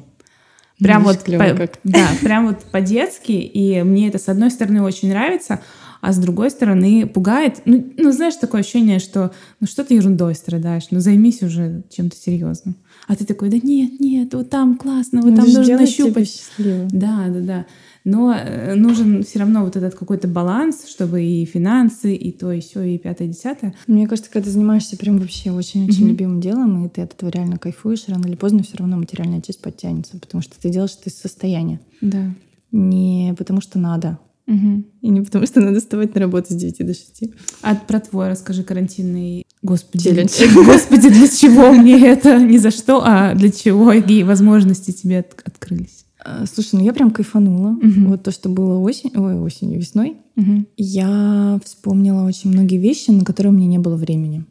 Прям 0.79 1.05
Видишь, 1.05 1.17
вот, 1.29 1.39
по- 1.39 1.57
как. 1.57 1.79
да, 1.85 2.09
прям 2.23 2.49
вот 2.49 2.65
по-детски, 2.65 3.33
и 3.33 3.83
мне 3.83 4.09
это 4.09 4.19
с 4.19 4.29
одной 4.29 4.51
стороны 4.51 4.83
очень 4.83 5.11
нравится, 5.11 5.61
а 6.03 6.13
с 6.13 6.19
другой 6.19 6.51
стороны 6.51 7.07
пугает. 7.07 7.63
Ну, 7.65 7.93
ну, 7.97 8.11
знаешь, 8.11 8.35
такое 8.35 8.63
ощущение, 8.63 8.99
что 8.99 9.31
ну 9.61 9.69
что 9.69 9.85
ты 9.85 9.95
ерундой 9.95 10.35
страдаешь, 10.35 10.89
ну 10.91 10.99
займись 10.99 11.43
уже 11.43 11.85
чем-то 11.91 12.17
серьезным. 12.17 12.75
А 13.07 13.15
ты 13.15 13.25
такой, 13.25 13.51
да 13.51 13.59
нет, 13.63 14.01
нет, 14.01 14.35
вот 14.35 14.51
там 14.51 14.77
классно, 14.77 15.23
вот 15.23 15.31
Ну, 15.31 15.37
там 15.37 15.47
нужно 15.47 15.79
нащупать. 15.79 16.43
Да, 16.59 17.29
да, 17.29 17.41
да. 17.41 17.67
Но 18.05 18.35
э, 18.35 18.75
нужен 18.75 19.23
все 19.23 19.39
равно 19.39 19.65
вот 19.65 19.77
этот 19.77 19.95
какой-то 19.95 20.27
баланс, 20.27 20.89
чтобы 20.89 21.23
и 21.23 21.45
финансы, 21.45 22.17
и 22.17 22.33
то, 22.33 22.51
и 22.51 22.59
все, 22.59 22.83
и 22.83 22.99
пятое, 22.99 23.29
и 23.29 23.31
десятое. 23.31 23.73
Мне 23.87 24.09
кажется, 24.09 24.29
когда 24.29 24.47
ты 24.47 24.51
занимаешься 24.51 24.97
прям 24.97 25.19
вообще 25.19 25.53
очень-очень 25.53 26.09
любимым 26.09 26.41
делом, 26.41 26.85
и 26.85 26.89
ты 26.89 27.03
от 27.03 27.15
этого 27.15 27.31
реально 27.31 27.59
кайфуешь, 27.59 28.09
рано 28.09 28.27
или 28.27 28.35
поздно 28.35 28.65
все 28.65 28.77
равно 28.77 28.97
материальная 28.97 29.41
часть 29.41 29.63
подтянется, 29.63 30.19
потому 30.19 30.43
что 30.43 30.61
ты 30.61 30.69
делаешь 30.69 30.97
это 31.01 31.11
из 31.11 31.17
состояния. 31.17 31.81
Да. 32.01 32.35
Не 32.73 33.37
потому 33.39 33.61
что 33.61 33.79
надо. 33.79 34.19
Мгм. 34.55 34.85
И 35.01 35.09
не 35.09 35.21
потому 35.23 35.47
что 35.47 35.61
надо 35.61 35.79
вставать 35.81 36.15
на 36.15 36.21
работу 36.21 36.53
с 36.53 36.57
9 36.57 36.85
до 36.87 36.95
6. 36.95 37.23
А 37.63 37.75
про 37.75 38.01
твой 38.01 38.29
расскажи 38.29 38.63
карантинный. 38.63 39.45
Господи, 39.63 40.05
Челлендж. 40.05 40.33
Господи, 40.55 41.09
для 41.09 41.29
чего 41.29 41.73
мне 41.73 41.99
это? 42.09 42.39
Не 42.43 42.59
за 42.59 42.71
что, 42.71 43.01
а 43.05 43.35
для 43.35 43.51
чего? 43.51 43.91
Какие 43.91 44.25
возможности 44.25 44.91
тебе 44.91 45.21
от- 45.21 45.41
открылись? 45.45 46.05
А, 46.25 46.45
Слушай, 46.47 46.77
ну 46.77 46.85
я 46.85 46.93
прям 46.93 47.11
кайфанула. 47.11 47.71
Мгм. 47.71 48.09
Вот 48.09 48.23
то, 48.23 48.31
что 48.31 48.49
было 48.49 48.79
осень, 48.79 49.11
ой, 49.17 49.35
осенью, 49.41 49.79
весной. 49.81 50.17
Мгм. 50.37 50.67
Я 50.77 51.59
вспомнила 51.65 52.25
очень 52.25 52.51
многие 52.51 52.79
вещи, 52.79 53.11
на 53.11 53.25
которые 53.25 53.53
у 53.53 53.57
меня 53.57 53.67
не 53.67 53.79
было 53.79 53.97
времени. 53.97 54.45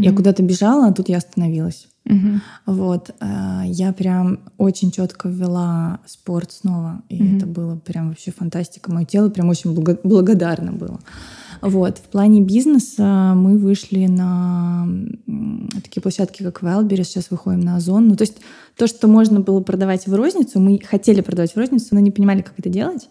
Я 0.00 0.10
Мгм. 0.10 0.16
куда-то 0.18 0.42
бежала, 0.44 0.86
а 0.88 0.92
тут 0.92 1.08
я 1.08 1.16
остановилась. 1.18 1.88
Мгм. 2.04 2.40
Вот, 2.66 3.10
а, 3.20 3.62
я 3.66 3.92
прям 3.92 4.38
очень 4.56 4.90
четко 4.92 5.28
ввела 5.28 5.98
спорт 6.06 6.52
снова, 6.52 7.02
и 7.08 7.20
Мгм. 7.22 7.36
это 7.36 7.46
было 7.46 7.76
прям 7.76 8.08
вообще 8.10 8.30
фантастика. 8.30 8.92
Мое 8.92 9.04
тело 9.04 9.28
прям 9.28 9.48
очень 9.48 9.74
благо- 9.74 9.98
благодарно 10.04 10.72
было. 10.72 11.00
Вот, 11.60 11.98
в 11.98 12.02
плане 12.02 12.40
бизнеса 12.42 13.32
мы 13.34 13.58
вышли 13.58 14.06
на 14.06 14.88
такие 15.82 16.00
площадки, 16.00 16.44
как 16.44 16.62
Wildberries, 16.62 17.04
сейчас 17.04 17.30
выходим 17.32 17.60
на 17.60 17.74
Озон. 17.76 18.06
Ну, 18.06 18.14
то 18.14 18.22
есть 18.22 18.36
то, 18.76 18.86
что 18.86 19.08
можно 19.08 19.40
было 19.40 19.60
продавать 19.60 20.06
в 20.06 20.14
розницу, 20.14 20.60
мы 20.60 20.78
хотели 20.78 21.20
продавать 21.20 21.52
в 21.54 21.58
розницу, 21.58 21.88
но 21.90 22.00
не 22.00 22.12
понимали, 22.12 22.42
как 22.42 22.54
это 22.56 22.68
делать. 22.70 23.08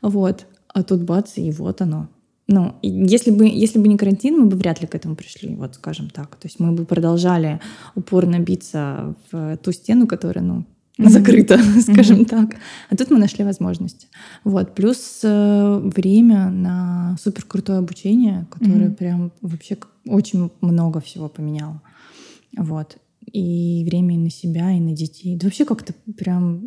Вот, 0.00 0.46
а 0.72 0.82
тут 0.82 1.02
бац, 1.02 1.32
и 1.36 1.50
вот 1.52 1.82
оно. 1.82 2.08
Ну, 2.52 2.74
если 2.82 3.30
бы, 3.30 3.46
если 3.46 3.78
бы 3.78 3.86
не 3.86 3.96
карантин, 3.96 4.36
мы 4.36 4.46
бы 4.46 4.56
вряд 4.56 4.80
ли 4.80 4.88
к 4.88 4.96
этому 4.96 5.14
пришли, 5.14 5.54
вот 5.54 5.76
скажем 5.76 6.10
так. 6.10 6.34
То 6.34 6.48
есть 6.48 6.58
мы 6.58 6.72
бы 6.72 6.84
продолжали 6.84 7.60
упорно 7.94 8.40
биться 8.40 9.14
в 9.30 9.56
ту 9.58 9.70
стену, 9.70 10.08
которая, 10.08 10.44
ну, 10.44 10.64
закрыта, 10.98 11.60
скажем 11.80 12.24
так. 12.24 12.56
А 12.90 12.96
тут 12.96 13.10
мы 13.10 13.18
нашли 13.18 13.44
возможность. 13.44 14.08
Вот. 14.42 14.74
Плюс 14.74 15.20
э, 15.22 15.80
время 15.94 16.50
на 16.50 17.16
супер 17.22 17.44
крутое 17.44 17.78
обучение, 17.78 18.48
которое 18.50 18.86
Мгм. 18.86 18.94
прям 18.96 19.32
вообще 19.42 19.78
очень 20.06 20.50
много 20.60 21.00
всего 21.00 21.28
поменяло. 21.28 21.80
Вот. 22.56 22.96
И 23.26 23.84
время 23.84 24.14
и 24.14 24.18
на 24.18 24.30
себя, 24.30 24.72
и 24.72 24.80
на 24.80 24.92
детей. 24.92 25.36
Да 25.36 25.46
вообще 25.46 25.64
как-то 25.64 25.92
прям 26.16 26.62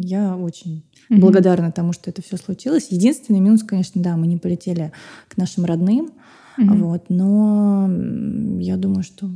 я 0.00 0.36
очень 0.36 0.84
Мгм. 1.08 1.20
благодарна 1.20 1.72
тому, 1.72 1.92
что 1.92 2.10
это 2.10 2.22
все 2.22 2.36
случилось. 2.36 2.88
Единственный 2.90 3.40
минус, 3.40 3.62
конечно, 3.62 4.02
да, 4.02 4.16
мы 4.16 4.26
не 4.26 4.38
полетели 4.38 4.92
к 5.28 5.36
нашим 5.36 5.64
родным, 5.64 6.10
Мгм. 6.56 6.82
вот, 6.84 7.10
но 7.10 7.90
я 8.58 8.76
думаю, 8.76 9.02
что 9.02 9.30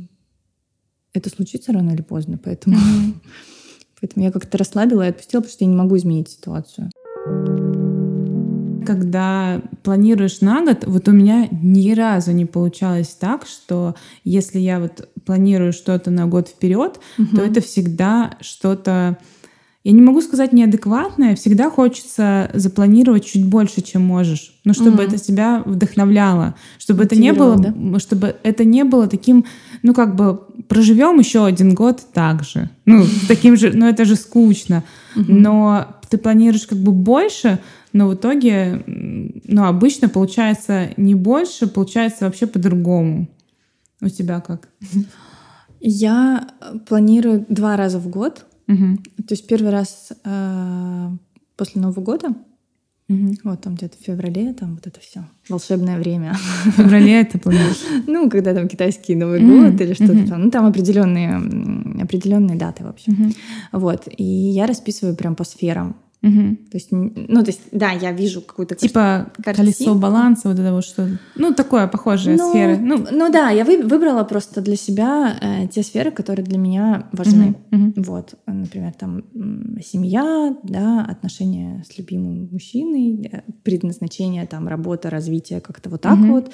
это 1.13 1.29
случится 1.29 1.71
рано 1.71 1.91
или 1.91 2.01
поздно, 2.01 2.37
поэтому, 2.43 2.75
поэтому 4.01 4.25
я 4.25 4.31
как-то 4.31 4.57
расслабила 4.57 5.05
и 5.05 5.09
отпустила, 5.09 5.41
потому 5.41 5.53
что 5.53 5.63
я 5.63 5.69
не 5.69 5.75
могу 5.77 5.97
изменить 5.97 6.29
ситуацию. 6.29 6.89
Когда 8.85 9.61
планируешь 9.83 10.41
на 10.41 10.63
год, 10.63 10.83
вот 10.85 11.07
у 11.07 11.11
меня 11.11 11.47
ни 11.51 11.93
разу 11.93 12.31
не 12.31 12.45
получалось 12.45 13.09
так, 13.19 13.45
что 13.45 13.95
если 14.23 14.59
я 14.59 14.79
вот 14.79 15.09
планирую 15.25 15.73
что-то 15.73 16.11
на 16.11 16.27
год 16.27 16.47
вперед, 16.49 16.99
то 17.35 17.41
это 17.41 17.61
всегда 17.61 18.37
что-то, 18.41 19.17
я 19.83 19.91
не 19.91 20.01
могу 20.01 20.21
сказать 20.21 20.53
неадекватное, 20.53 21.35
всегда 21.35 21.69
хочется 21.69 22.49
запланировать 22.53 23.25
чуть 23.25 23.45
больше, 23.45 23.81
чем 23.81 24.03
можешь, 24.03 24.59
но 24.63 24.73
чтобы 24.73 25.03
Мгм. 25.03 25.07
это 25.13 25.17
тебя 25.17 25.61
вдохновляло, 25.65 26.55
чтобы 26.79 27.03
это 27.03 27.15
не 27.15 27.33
было, 27.33 27.55
Мотивировало, 27.55 27.99
чтобы 27.99 28.35
это 28.43 28.63
не 28.63 28.83
было 28.83 29.07
таким, 29.07 29.45
ну 29.83 29.93
как 29.93 30.15
бы 30.15 30.39
проживем 30.67 31.19
еще 31.19 31.45
один 31.45 31.75
год 31.75 32.01
так 32.13 32.43
же, 32.43 32.69
ну 32.85 33.05
таким 33.27 33.57
же, 33.57 33.71
ну 33.73 33.87
это 33.87 34.05
же 34.05 34.15
скучно, 34.15 34.83
но 35.15 35.87
ты 36.09 36.17
планируешь 36.17 36.67
как 36.67 36.77
бы 36.77 36.91
больше, 36.91 37.59
но 37.95 38.09
в 38.09 38.13
итоге, 38.15 38.83
ну 38.85 39.63
обычно 39.63 40.09
получается 40.09 40.89
не 40.97 41.15
больше, 41.15 41.65
получается 41.65 42.25
вообще 42.25 42.45
по-другому. 42.45 43.29
У 44.01 44.09
тебя 44.09 44.41
как? 44.41 44.67
Я 45.79 46.49
э, 46.59 46.77
планирую 46.79 47.45
два 47.47 47.77
раза 47.77 47.99
в 47.99 48.09
год. 48.09 48.45
Мгм. 48.67 48.97
То 49.25 49.33
есть 49.33 49.47
первый 49.47 49.71
раз 49.71 50.11
э, 50.25 51.09
после 51.55 51.81
Нового 51.81 52.01
года, 52.01 52.27
Мгм. 53.07 53.37
вот 53.45 53.61
там 53.61 53.75
где-то 53.75 53.97
в 53.97 54.01
феврале, 54.01 54.51
там 54.53 54.75
вот 54.75 54.87
это 54.87 54.99
все 54.99 55.23
волшебное 55.47 55.97
время. 55.97 56.33
В 56.65 56.71
феврале 56.71 57.21
это 57.21 57.39
планируешь? 57.39 57.81
Ну, 58.07 58.29
когда 58.29 58.53
там 58.53 58.67
китайский 58.67 59.15
Новый 59.15 59.39
Мгм, 59.39 59.71
год 59.71 59.79
или 59.81 59.93
что-то 59.93 60.15
мгм. 60.15 60.27
там. 60.27 60.41
Ну, 60.43 60.51
там 60.51 60.65
определенные, 60.65 61.37
определенные 62.03 62.57
даты, 62.57 62.83
в 62.83 62.87
общем. 62.87 63.13
Мгм. 63.13 63.33
Вот. 63.71 64.09
И 64.17 64.23
я 64.23 64.65
расписываю 64.67 65.15
прям 65.15 65.35
по 65.35 65.45
сферам. 65.45 65.95
Мгм. 66.25 66.55
То 66.71 66.77
есть, 66.77 66.87
ну, 66.91 67.43
то 67.43 67.51
есть, 67.51 67.61
да, 67.71 67.91
я 67.91 68.11
вижу 68.11 68.41
какую-то... 68.41 68.73
Типа 68.73 69.31
картинку. 69.43 69.73
колесо 69.73 69.95
баланса, 69.95 70.49
вот 70.49 70.57
это 70.59 70.73
вот 70.73 70.83
что 70.83 71.07
Ну, 71.35 71.53
такое 71.53 71.85
похожее 71.87 72.35
ну, 72.37 72.49
сферы. 72.49 72.77
Ну, 72.77 73.05
ну 73.11 73.31
да, 73.31 73.51
я 73.51 73.63
вы- 73.63 73.83
выбрала 73.83 74.23
просто 74.23 74.61
для 74.61 74.75
себя 74.75 75.37
э, 75.39 75.67
те 75.67 75.83
сферы, 75.83 76.09
которые 76.09 76.43
для 76.43 76.57
меня 76.57 77.07
важны. 77.11 77.55
Мгм. 77.69 77.93
Вот, 77.97 78.33
например, 78.47 78.93
там 78.99 79.23
семья, 79.83 80.55
да, 80.63 81.05
отношения 81.05 81.83
с 81.87 81.95
любимым 81.99 82.49
мужчиной, 82.51 83.29
э, 83.31 83.41
предназначение, 83.63 84.47
там, 84.47 84.67
работа, 84.67 85.11
развитие, 85.11 85.61
как-то 85.61 85.89
вот 85.91 86.01
так 86.01 86.17
Мгм. 86.17 86.31
вот, 86.31 86.51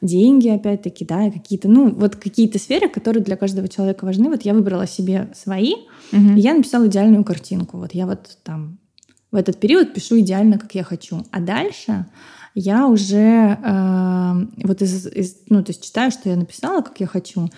деньги, 0.00 0.48
опять-таки, 0.48 1.04
да, 1.04 1.30
какие-то, 1.30 1.68
ну, 1.68 1.90
вот 1.94 2.16
какие-то 2.16 2.58
сферы, 2.58 2.88
которые 2.88 3.22
для 3.22 3.36
каждого 3.36 3.68
человека 3.68 4.06
важны. 4.06 4.30
Вот 4.30 4.42
я 4.42 4.54
выбрала 4.54 4.86
себе 4.86 5.28
свои, 5.34 5.74
Мгм. 6.12 6.36
и 6.36 6.40
я 6.40 6.54
написала 6.54 6.86
идеальную 6.86 7.24
картинку. 7.24 7.76
Вот 7.76 7.92
я 7.94 8.06
вот 8.06 8.38
там 8.42 8.78
в 9.32 9.36
этот 9.36 9.58
период 9.58 9.94
пишу 9.94 10.20
идеально, 10.20 10.58
как 10.58 10.74
я 10.74 10.84
хочу. 10.84 11.24
А 11.30 11.40
дальше 11.40 12.04
я 12.54 12.86
уже 12.86 13.58
э, 13.62 14.46
вот 14.64 14.82
из, 14.82 15.06
из, 15.06 15.36
ну, 15.48 15.62
то 15.62 15.70
есть 15.70 15.84
читаю, 15.84 16.10
что 16.10 16.28
я 16.28 16.36
написала, 16.36 16.82
как 16.82 17.00
я 17.00 17.06
хочу, 17.06 17.48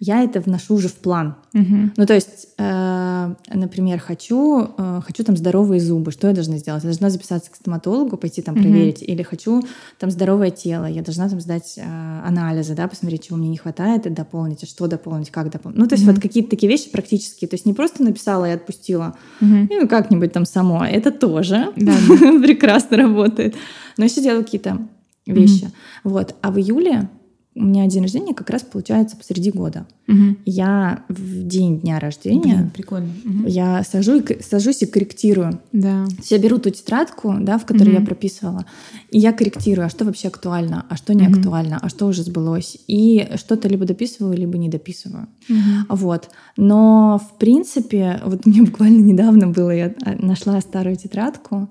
я 0.00 0.22
это 0.22 0.40
вношу 0.40 0.74
уже 0.74 0.88
в 0.88 0.94
план. 0.94 1.36
Мгм. 1.52 1.92
Ну, 1.96 2.06
то 2.06 2.14
есть, 2.14 2.48
э, 2.58 3.34
например, 3.52 4.00
хочу, 4.00 4.68
э, 4.76 5.00
хочу 5.06 5.24
там 5.24 5.36
здоровые 5.36 5.80
зубы. 5.80 6.10
Что 6.10 6.28
я 6.28 6.34
должна 6.34 6.58
сделать? 6.58 6.82
Я 6.82 6.88
должна 6.88 7.10
записаться 7.10 7.50
к 7.50 7.54
стоматологу, 7.54 8.16
пойти 8.16 8.42
там 8.42 8.54
проверить. 8.54 9.02
Или 9.02 9.22
хочу 9.22 9.62
там 9.98 10.10
здоровое 10.10 10.50
тело. 10.50 10.84
Я 10.86 11.02
должна 11.02 11.28
там 11.28 11.40
сдать 11.40 11.74
э, 11.78 11.82
анализы, 12.26 12.74
да, 12.74 12.86
посмотреть, 12.88 13.26
чего 13.28 13.38
мне 13.38 13.48
не 13.48 13.56
хватает, 13.56 14.06
и 14.06 14.10
дополнить, 14.10 14.62
а 14.64 14.66
что 14.66 14.88
дополнить, 14.88 15.30
как 15.30 15.50
дополнить. 15.50 15.78
Ну, 15.78 15.86
то 15.86 15.94
есть 15.94 16.04
Мгм. 16.04 16.14
вот 16.14 16.22
какие-то 16.22 16.50
такие 16.50 16.68
вещи 16.70 16.90
практические. 16.90 17.48
То 17.48 17.54
есть 17.54 17.64
не 17.64 17.72
просто 17.72 18.02
написала 18.02 18.46
и 18.46 18.52
отпустила, 18.52 19.16
Мгм. 19.40 19.68
ну, 19.70 19.88
как-нибудь 19.88 20.32
там 20.32 20.44
само. 20.44 20.84
Это 20.84 21.12
тоже 21.12 21.72
Да, 21.76 21.92
прекрасно 22.42 22.96
работает. 22.98 23.54
Но 23.98 24.04
еще 24.04 24.22
делаю 24.22 24.44
какие-то 24.44 24.78
вещи. 25.26 25.70
Вот. 26.02 26.34
А 26.42 26.50
в 26.50 26.58
июле 26.58 27.08
у 27.56 27.62
меня 27.64 27.86
день 27.86 28.02
рождения 28.02 28.34
как 28.34 28.50
раз 28.50 28.62
получается 28.62 29.16
посреди 29.16 29.52
года. 29.52 29.86
Мгм. 30.08 30.38
Я 30.44 31.04
в 31.08 31.44
день 31.46 31.78
дня 31.78 32.00
рождения 32.00 32.56
Блин, 32.56 32.70
прикольно. 32.70 33.12
Мгм. 33.22 33.46
я 33.46 33.84
сажу 33.84 34.20
сажусь 34.40 34.82
и 34.82 34.86
корректирую. 34.86 35.60
Да. 35.70 36.04
То 36.06 36.16
есть 36.18 36.30
я 36.32 36.38
беру 36.38 36.58
ту 36.58 36.70
тетрадку, 36.70 37.32
да, 37.40 37.56
в 37.58 37.64
которой 37.64 37.90
Мгм. 37.90 38.00
я 38.00 38.04
прописывала, 38.06 38.66
и 39.10 39.20
я 39.20 39.32
корректирую, 39.32 39.86
а 39.86 39.88
что 39.88 40.04
вообще 40.04 40.28
актуально, 40.28 40.84
а 40.88 40.96
что 40.96 41.14
не 41.14 41.28
Мгм. 41.28 41.38
актуально, 41.38 41.78
а 41.80 41.88
что 41.88 42.06
уже 42.06 42.24
сбылось. 42.24 42.76
И 42.88 43.28
что-то 43.36 43.68
либо 43.68 43.84
дописываю, 43.86 44.36
либо 44.36 44.58
не 44.58 44.68
дописываю. 44.68 45.28
Мгм. 45.48 45.86
Вот. 45.90 46.30
Но, 46.56 47.20
в 47.24 47.38
принципе, 47.38 48.20
вот 48.26 48.46
мне 48.46 48.62
буквально 48.62 48.98
недавно 49.12 49.46
было, 49.46 49.70
я 49.70 49.94
а, 50.04 50.16
нашла 50.18 50.60
старую 50.60 50.96
тетрадку 50.96 51.70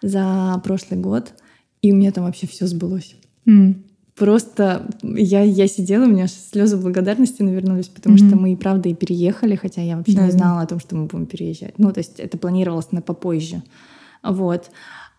за 0.00 0.60
прошлый 0.64 1.00
год, 1.00 1.32
и 1.84 1.92
у 1.92 1.96
меня 1.96 2.12
там 2.12 2.24
вообще 2.24 2.46
все 2.46 2.66
сбылось. 2.66 3.14
М. 3.46 3.84
Просто 4.16 4.88
я, 5.02 5.42
я 5.42 5.66
сидела, 5.68 6.04
у 6.04 6.08
меня 6.08 6.24
аж 6.24 6.30
слезы 6.30 6.78
благодарности 6.78 7.42
навернулись, 7.42 7.88
потому 7.88 8.16
Мгм. 8.16 8.26
что 8.28 8.36
мы 8.38 8.52
и 8.52 8.56
правда 8.56 8.88
и 8.88 8.94
переехали, 8.94 9.54
хотя 9.54 9.82
я 9.82 9.96
вообще 9.98 10.16
Да, 10.16 10.24
не 10.26 10.32
знала 10.32 10.62
о 10.62 10.66
том, 10.66 10.80
что 10.80 10.96
мы 10.96 11.06
будем 11.06 11.26
переезжать. 11.26 11.78
Ну, 11.78 11.92
то 11.92 11.98
есть 11.98 12.18
это 12.20 12.38
планировалось 12.38 12.90
на 12.92 13.02
попозже. 13.02 13.62
Вот. 14.22 14.70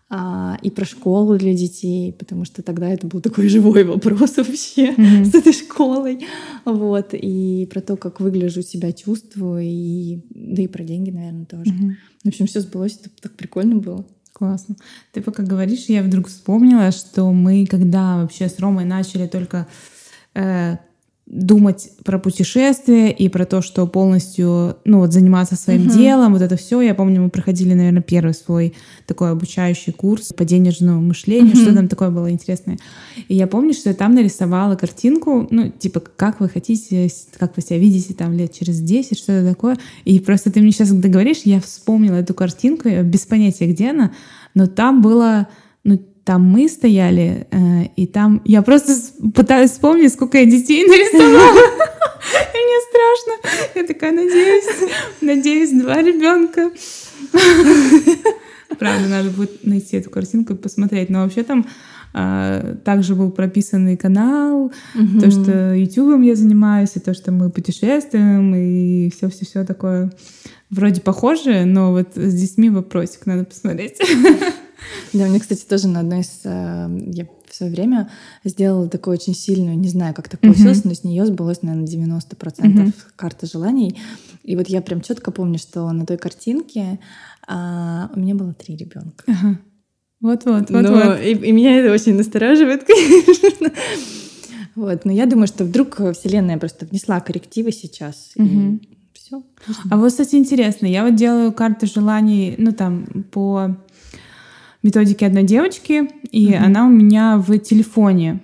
А, 0.08 0.56
и 0.62 0.70
про 0.70 0.84
школу 0.84 1.36
для 1.38 1.52
детей, 1.54 2.12
потому 2.12 2.44
что 2.44 2.62
тогда 2.62 2.88
это 2.88 3.06
был 3.06 3.20
такой 3.20 3.48
живой 3.48 3.84
вопрос 3.84 4.36
вообще 4.38 4.92
Мгм. 4.96 5.24
с 5.24 5.34
этой 5.34 5.52
школой. 5.52 6.26
Вот. 6.64 7.10
И 7.12 7.68
про 7.72 7.80
то, 7.82 7.96
как 7.96 8.20
выгляжу, 8.20 8.62
себя 8.62 8.90
чувствую, 8.92 9.62
и 9.62 10.20
да 10.30 10.62
и 10.62 10.66
про 10.66 10.82
деньги, 10.82 11.10
наверное, 11.10 11.44
тоже. 11.46 11.70
Мгм. 11.72 11.96
В 12.24 12.28
общем, 12.28 12.46
все 12.46 12.60
сбылось, 12.60 12.98
это 13.00 13.10
так 13.22 13.32
прикольно 13.36 13.76
было. 13.76 14.04
Классно. 14.36 14.76
Ты 15.12 15.22
пока 15.22 15.42
говоришь, 15.42 15.86
я 15.86 16.02
вдруг 16.02 16.28
вспомнила, 16.28 16.90
что 16.90 17.32
мы, 17.32 17.64
когда 17.64 18.18
вообще 18.18 18.50
с 18.50 18.58
Ромой 18.58 18.84
начали 18.84 19.26
только 19.26 19.66
э, 20.34 20.76
думать 21.26 21.90
про 22.04 22.20
путешествия 22.20 23.10
и 23.10 23.28
про 23.28 23.44
то, 23.46 23.60
что 23.60 23.84
полностью, 23.88 24.76
ну 24.84 25.00
вот 25.00 25.12
заниматься 25.12 25.56
своим 25.56 25.82
Мгм. 25.86 25.90
делом, 25.90 26.32
вот 26.32 26.40
это 26.42 26.56
все. 26.56 26.80
Я 26.80 26.94
помню, 26.94 27.20
мы 27.20 27.30
проходили, 27.30 27.74
наверное, 27.74 28.00
первый 28.00 28.32
свой 28.32 28.74
такой 29.06 29.32
обучающий 29.32 29.92
курс 29.92 30.32
по 30.32 30.44
денежному 30.44 31.00
мышлению, 31.02 31.56
Мгм. 31.56 31.62
что 31.62 31.74
там 31.74 31.88
такое 31.88 32.10
было 32.10 32.30
интересное. 32.30 32.78
И 33.26 33.34
я 33.34 33.48
помню, 33.48 33.72
что 33.74 33.88
я 33.88 33.94
там 33.96 34.14
нарисовала 34.14 34.76
картинку, 34.76 35.48
ну 35.50 35.68
типа 35.68 36.00
как 36.00 36.38
вы 36.38 36.48
хотите, 36.48 37.08
как 37.38 37.56
вы 37.56 37.62
себя 37.62 37.78
видите 37.78 38.14
там 38.14 38.32
лет 38.32 38.52
через 38.52 38.80
10, 38.80 39.18
что-то 39.18 39.48
такое. 39.48 39.78
И 40.04 40.20
просто 40.20 40.52
ты 40.52 40.60
мне 40.60 40.70
сейчас 40.70 40.90
когда 40.90 41.08
говоришь, 41.08 41.40
я 41.44 41.60
вспомнила 41.60 42.14
эту 42.14 42.34
картинку, 42.34 42.88
без 43.02 43.26
понятия, 43.26 43.66
где 43.66 43.90
она, 43.90 44.12
но 44.54 44.68
там 44.68 45.02
было, 45.02 45.48
ну 45.82 46.00
там 46.26 46.42
мы 46.42 46.68
стояли, 46.68 47.46
э, 47.52 47.84
и 47.94 48.08
там 48.08 48.42
я 48.44 48.62
просто 48.62 48.92
пытаюсь 49.32 49.70
вспомнить, 49.70 50.12
сколько 50.12 50.38
я 50.38 50.44
детей 50.44 50.84
нарисовала. 50.84 51.56
И 52.52 52.58
мне 52.66 52.78
страшно. 52.90 53.32
Я 53.76 53.86
такая, 53.86 54.10
надеюсь, 54.10 54.90
надеюсь, 55.20 55.70
два 55.70 56.02
ребенка. 56.02 56.72
Правда, 58.76 59.08
надо 59.08 59.30
будет 59.30 59.64
найти 59.64 59.98
эту 59.98 60.10
картинку 60.10 60.54
и 60.54 60.56
посмотреть. 60.56 61.10
Но 61.10 61.22
вообще 61.22 61.44
там 61.44 61.64
а, 62.12 62.74
также 62.84 63.14
был 63.14 63.30
прописанный 63.30 63.96
канал, 63.96 64.72
то, 65.20 65.30
что 65.30 65.74
ютубом 65.74 66.22
я 66.22 66.34
занимаюсь, 66.34 66.90
и 66.96 67.00
то, 67.00 67.14
что 67.14 67.30
мы 67.30 67.50
путешествуем, 67.50 68.52
и 68.52 69.10
все-все-все 69.10 69.64
такое 69.64 70.10
вроде 70.70 71.00
похожее, 71.00 71.64
но 71.66 71.92
вот 71.92 72.16
с 72.16 72.34
детьми 72.34 72.68
вопросик 72.68 73.26
надо 73.26 73.44
посмотреть. 73.44 74.00
Да, 75.12 75.26
мне, 75.26 75.40
кстати, 75.40 75.64
тоже 75.64 75.88
на 75.88 76.00
одной 76.00 76.20
из... 76.20 76.40
э, 76.44 76.88
Я 77.12 77.26
в 77.48 77.54
свое 77.54 77.72
время 77.72 78.10
сделала 78.44 78.88
такую 78.88 79.14
очень 79.14 79.34
сильную, 79.34 79.78
не 79.78 79.88
знаю, 79.88 80.14
как 80.14 80.28
так 80.28 80.40
получилось, 80.40 80.84
но 80.84 80.92
с 80.94 81.04
нее 81.04 81.24
сбылось, 81.26 81.62
наверное, 81.62 81.86
90% 81.86 82.66
Мгм. 82.68 82.92
карты 83.16 83.46
желаний. 83.46 83.98
И 84.42 84.56
вот 84.56 84.68
я 84.68 84.82
прям 84.82 85.00
четко 85.00 85.30
помню, 85.30 85.58
что 85.58 85.90
на 85.92 86.04
той 86.06 86.16
картинке 86.18 86.98
а, 87.46 88.10
у 88.14 88.18
меня 88.20 88.34
было 88.34 88.52
три 88.52 88.76
ребенка. 88.76 89.24
Вот-вот, 90.20 90.70
Но 90.70 90.80
вот-вот. 90.82 91.20
и, 91.20 91.30
и 91.32 91.52
меня 91.52 91.78
это 91.78 91.92
очень 91.92 92.14
настораживает, 92.14 92.84
конечно. 92.86 93.70
Вот, 94.74 95.04
но 95.04 95.12
я 95.12 95.26
думаю, 95.26 95.46
что 95.46 95.64
вдруг 95.64 95.96
Вселенная 96.14 96.58
просто 96.58 96.84
внесла 96.86 97.20
коррективы 97.20 97.72
сейчас. 97.72 98.32
Мгм. 98.36 98.76
И 98.76 98.88
все. 99.14 99.42
А 99.90 99.96
вот, 99.96 100.10
кстати, 100.10 100.34
интересно, 100.36 100.86
я 100.86 101.04
вот 101.04 101.14
делаю 101.14 101.52
карты 101.52 101.86
желаний, 101.86 102.54
ну 102.58 102.72
там, 102.72 103.24
по 103.30 103.76
методике 104.86 105.26
одной 105.26 105.44
девочки, 105.44 106.08
и 106.30 106.48
Мгм. 106.54 106.64
она 106.64 106.86
у 106.86 106.90
меня 106.90 107.36
в 107.38 107.58
телефоне. 107.58 108.40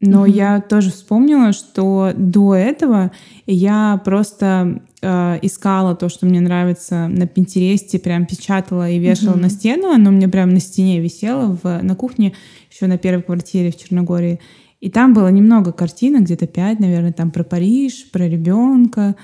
Но 0.00 0.22
Мгм. 0.22 0.32
я 0.32 0.60
тоже 0.60 0.90
вспомнила, 0.90 1.52
что 1.52 2.12
до 2.16 2.54
этого 2.56 3.12
я 3.46 4.00
просто 4.04 4.82
э, 5.04 5.38
искала 5.42 5.94
то, 5.96 6.08
что 6.08 6.26
мне 6.26 6.40
нравится 6.40 7.08
на 7.08 7.26
Пинтересте, 7.26 7.98
прям 7.98 8.24
печатала 8.26 8.88
и 8.90 8.98
вешала 8.98 9.32
Мгм. 9.32 9.42
на 9.42 9.50
стену. 9.50 9.90
Оно 9.90 10.10
у 10.10 10.12
меня 10.12 10.28
прям 10.28 10.50
на 10.50 10.60
стене 10.60 11.00
висело 11.00 11.58
в, 11.62 11.82
на 11.82 11.94
кухне, 11.96 12.34
еще 12.70 12.86
на 12.86 12.98
первой 12.98 13.22
квартире 13.22 13.70
в 13.70 13.76
Черногории. 13.76 14.38
И 14.82 14.90
там 14.90 15.14
было 15.14 15.28
немного 15.28 15.70
картинок, 15.70 16.22
где-то 16.22 16.48
пять, 16.48 16.80
наверное, 16.80 17.12
там 17.12 17.30
про 17.30 17.44
Париж, 17.44 18.10
про 18.10 18.28
ребенка, 18.28 19.14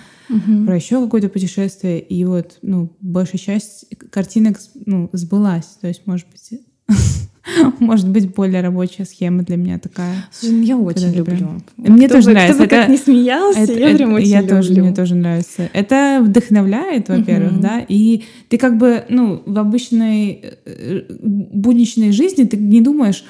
про 0.67 0.77
еще 0.77 1.03
какое-то 1.03 1.29
путешествие. 1.29 1.99
И 1.99 2.25
вот, 2.25 2.59
ну, 2.63 2.93
большая 3.01 3.41
часть 3.41 3.87
картинок 4.11 4.57
ну, 4.87 5.11
сбылась. 5.13 5.67
То 5.81 5.89
есть, 5.89 6.03
может 6.07 6.29
быть, 6.31 6.61
может 7.81 8.09
быть, 8.09 8.33
более 8.37 8.61
рабочая 8.61 9.05
схема 9.05 9.43
для 9.43 9.57
меня 9.57 9.81
такая. 9.81 10.15
Слушай, 10.31 10.53
ну 10.55 10.63
я 10.63 10.77
очень 10.79 11.13
люблю. 11.13 11.25
прям- 11.37 11.63
Мне 11.77 12.07
Кто 12.07 12.15
тоже 12.15 12.27
бы- 12.29 12.33
нравится. 12.35 12.55
Кто 12.55 12.63
бы 12.65 12.69
как 12.71 12.89
не 12.89 12.97
смеялся, 12.97 13.59
Это- 13.59 13.73
я 13.73 13.89
это- 13.89 13.97
прям 13.97 14.13
очень 14.13 14.29
я 14.29 14.41
люблю. 14.43 14.57
тоже, 14.57 14.73
мне 14.81 14.95
тоже 14.95 15.15
нравится. 15.17 15.69
Это 15.73 16.21
вдохновляет, 16.25 17.09
во-первых, 17.09 17.53
Мгм. 17.55 17.61
да, 17.63 17.85
и 17.89 18.23
ты 18.49 18.59
как 18.59 18.79
бы, 18.79 19.05
ну, 19.09 19.43
в 19.45 19.59
обычной 19.59 20.41
э, 20.67 21.01
будничной 21.21 22.13
жизни 22.13 22.45
ты 22.45 22.57
не 22.57 22.81
думаешь, 22.81 23.25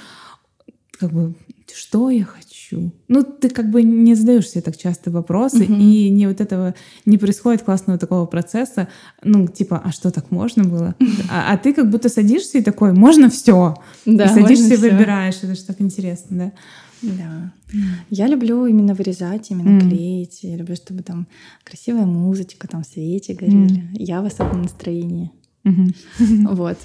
как 1.00 1.10
бы, 1.10 1.32
что 1.74 2.10
я 2.10 2.24
хочу. 2.24 2.92
Ну, 3.08 3.22
ты 3.22 3.48
как 3.48 3.70
бы 3.70 3.82
не 3.82 4.14
задаешь 4.14 4.48
себе 4.48 4.62
так 4.62 4.76
часто 4.76 5.10
вопросы, 5.10 5.64
Мгм. 5.64 5.80
и 5.80 6.10
не 6.10 6.26
вот 6.26 6.40
этого, 6.40 6.74
не 7.06 7.18
происходит 7.18 7.62
классного 7.62 7.98
такого 7.98 8.26
процесса, 8.26 8.88
ну, 9.22 9.46
типа, 9.48 9.80
а 9.84 9.92
что 9.92 10.10
так 10.10 10.30
можно 10.30 10.64
было? 10.64 10.94
А, 11.30 11.52
а 11.52 11.56
ты 11.58 11.72
как 11.74 11.90
будто 11.90 12.08
садишься 12.08 12.58
и 12.58 12.62
такой, 12.62 12.92
можно 12.92 13.28
все. 13.30 13.76
Да, 14.06 14.24
и 14.24 14.28
садишься 14.28 14.74
и 14.74 14.76
выбираешь. 14.76 15.36
Это 15.42 15.54
же 15.54 15.62
так 15.64 15.80
интересно, 15.80 16.36
да? 16.38 16.52
Да. 17.02 17.52
Я 18.10 18.26
люблю 18.26 18.66
именно 18.66 18.94
вырезать, 18.94 19.50
именно 19.50 19.80
М. 19.80 19.88
клеить. 19.88 20.40
Я 20.42 20.56
люблю, 20.56 20.74
чтобы 20.74 21.02
там 21.02 21.28
красивая 21.64 22.06
музычка, 22.06 22.66
там 22.66 22.82
свечи 22.84 23.32
горели. 23.32 23.84
Я 23.92 24.20
в 24.20 24.26
особом 24.26 24.62
настроении. 24.62 25.30
Вот. 26.48 26.78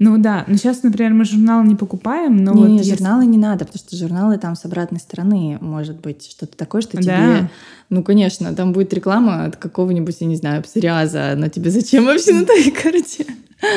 Ну 0.00 0.18
да, 0.18 0.44
но 0.48 0.56
сейчас, 0.56 0.82
например, 0.82 1.12
мы 1.14 1.24
журнал 1.24 1.62
не 1.62 1.76
покупаем, 1.76 2.42
но 2.42 2.52
не, 2.54 2.60
вот 2.62 2.68
если- 2.80 2.90
журналы 2.96 3.24
не 3.26 3.38
надо, 3.38 3.64
потому 3.64 3.78
что 3.78 3.96
журналы 3.96 4.36
там 4.38 4.56
с 4.56 4.64
обратной 4.64 4.98
стороны 4.98 5.58
может 5.60 6.00
быть 6.00 6.28
что-то 6.28 6.56
такое, 6.56 6.82
что 6.82 6.96
Да. 6.96 7.02
тебе... 7.02 7.50
Ну, 7.88 8.02
конечно, 8.02 8.52
там 8.54 8.72
будет 8.72 8.92
реклама 8.92 9.44
от 9.44 9.56
какого-нибудь, 9.56 10.16
я 10.20 10.26
не 10.26 10.34
знаю, 10.36 10.62
псориаза, 10.64 11.34
но 11.36 11.48
тебе 11.48 11.70
зачем 11.70 12.04
вообще 12.06 12.32
на 12.34 12.44
твоей 12.46 12.72
карте? 12.72 13.26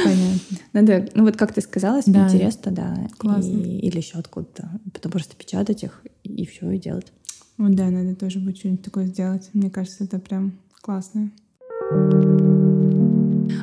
Понятно. 0.03 0.39
Надо, 0.73 1.09
ну 1.13 1.23
вот 1.25 1.37
как 1.37 1.53
ты 1.53 1.61
сказала, 1.61 2.01
с 2.01 2.05
Да. 2.05 2.27
Пинтереста, 2.27 2.71
да. 2.71 2.97
Классно. 3.19 3.49
И- 3.51 3.77
или 3.79 3.97
еще 3.97 4.17
откуда-то. 4.17 4.67
Потом 4.93 5.11
просто 5.11 5.35
печатать 5.35 5.83
их 5.83 6.01
и 6.23 6.43
все, 6.47 6.71
и 6.71 6.79
делать. 6.79 7.13
Вот 7.59 7.75
да, 7.75 7.85
надо 7.91 8.15
тоже 8.15 8.39
будет 8.39 8.57
что-нибудь 8.57 8.81
такое 8.83 9.05
сделать. 9.05 9.49
Мне 9.53 9.69
кажется, 9.69 10.05
это 10.05 10.17
прям 10.17 10.53
классно. 10.81 11.29